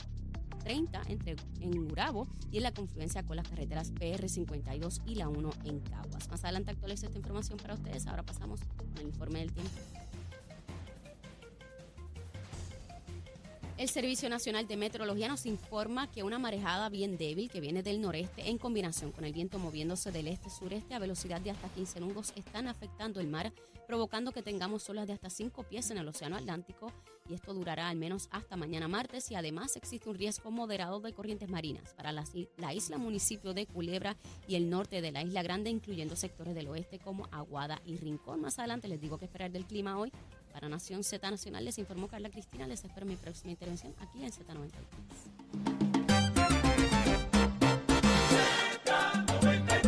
30 0.59 1.01
entre, 1.07 1.35
en 1.61 1.77
Urabo 1.91 2.27
y 2.51 2.57
en 2.57 2.63
la 2.63 2.73
confluencia 2.73 3.23
con 3.23 3.35
las 3.35 3.47
carreteras 3.47 3.93
PR52 3.93 5.01
y 5.05 5.15
la 5.15 5.27
1 5.27 5.49
en 5.65 5.79
Caguas. 5.79 6.29
Más 6.29 6.43
adelante 6.43 6.71
actualizo 6.71 7.05
esta 7.05 7.17
información 7.17 7.57
para 7.57 7.73
ustedes. 7.73 8.07
Ahora 8.07 8.23
pasamos 8.23 8.59
al 8.97 9.05
informe 9.05 9.39
del 9.39 9.51
tiempo. 9.51 9.71
El 13.79 13.87
Servicio 13.87 14.29
Nacional 14.29 14.67
de 14.67 14.75
Meteorología 14.75 15.29
nos 15.29 15.45
informa 15.45 16.11
que 16.11 16.23
una 16.23 16.37
marejada 16.37 16.89
bien 16.89 17.17
débil 17.17 17.49
que 17.49 17.61
viene 17.61 17.81
del 17.81 18.01
noreste 18.01 18.49
en 18.49 18.57
combinación 18.57 19.13
con 19.13 19.23
el 19.23 19.31
viento 19.31 19.57
moviéndose 19.57 20.11
del 20.11 20.27
este-sureste 20.27 20.95
a 20.95 20.99
velocidad 20.99 21.39
de 21.39 21.51
hasta 21.51 21.69
15 21.69 22.01
nudos 22.01 22.33
están 22.35 22.67
afectando 22.67 23.21
el 23.21 23.29
mar, 23.29 23.53
provocando 23.87 24.33
que 24.33 24.43
tengamos 24.43 24.89
olas 24.89 25.07
de 25.07 25.13
hasta 25.13 25.29
5 25.29 25.63
pies 25.63 25.91
en 25.91 25.97
el 25.97 26.09
Océano 26.09 26.35
Atlántico 26.35 26.91
y 27.29 27.35
esto 27.35 27.53
durará 27.53 27.87
al 27.87 27.95
menos 27.95 28.27
hasta 28.31 28.57
mañana 28.57 28.89
martes 28.89 29.31
y 29.31 29.35
además 29.35 29.77
existe 29.77 30.09
un 30.09 30.17
riesgo 30.17 30.51
moderado 30.51 30.99
de 30.99 31.13
corrientes 31.13 31.47
marinas 31.47 31.93
para 31.93 32.11
la, 32.11 32.25
la 32.57 32.73
isla 32.73 32.97
municipio 32.97 33.53
de 33.53 33.65
Culebra 33.65 34.17
y 34.45 34.55
el 34.55 34.69
norte 34.69 34.99
de 35.01 35.13
la 35.13 35.23
Isla 35.23 35.41
Grande, 35.41 35.69
incluyendo 35.69 36.17
sectores 36.17 36.53
del 36.53 36.67
oeste 36.67 36.99
como 36.99 37.29
Aguada 37.31 37.81
y 37.85 37.95
Rincón. 37.95 38.41
Más 38.41 38.59
adelante 38.59 38.89
les 38.89 38.99
digo 38.99 39.17
qué 39.17 39.25
esperar 39.25 39.51
del 39.51 39.65
clima 39.65 39.97
hoy 39.97 40.11
para 40.49 40.69
Nación 40.69 41.03
Z 41.03 41.29
Nacional 41.29 41.65
les 41.65 41.77
informó 41.77 42.07
Carla 42.07 42.29
Cristina. 42.29 42.67
Les 42.67 42.83
espero 42.83 43.05
mi 43.05 43.15
próxima 43.15 43.51
intervención 43.51 43.95
aquí 43.99 44.23
en 44.23 44.31
Z93. 44.31 45.78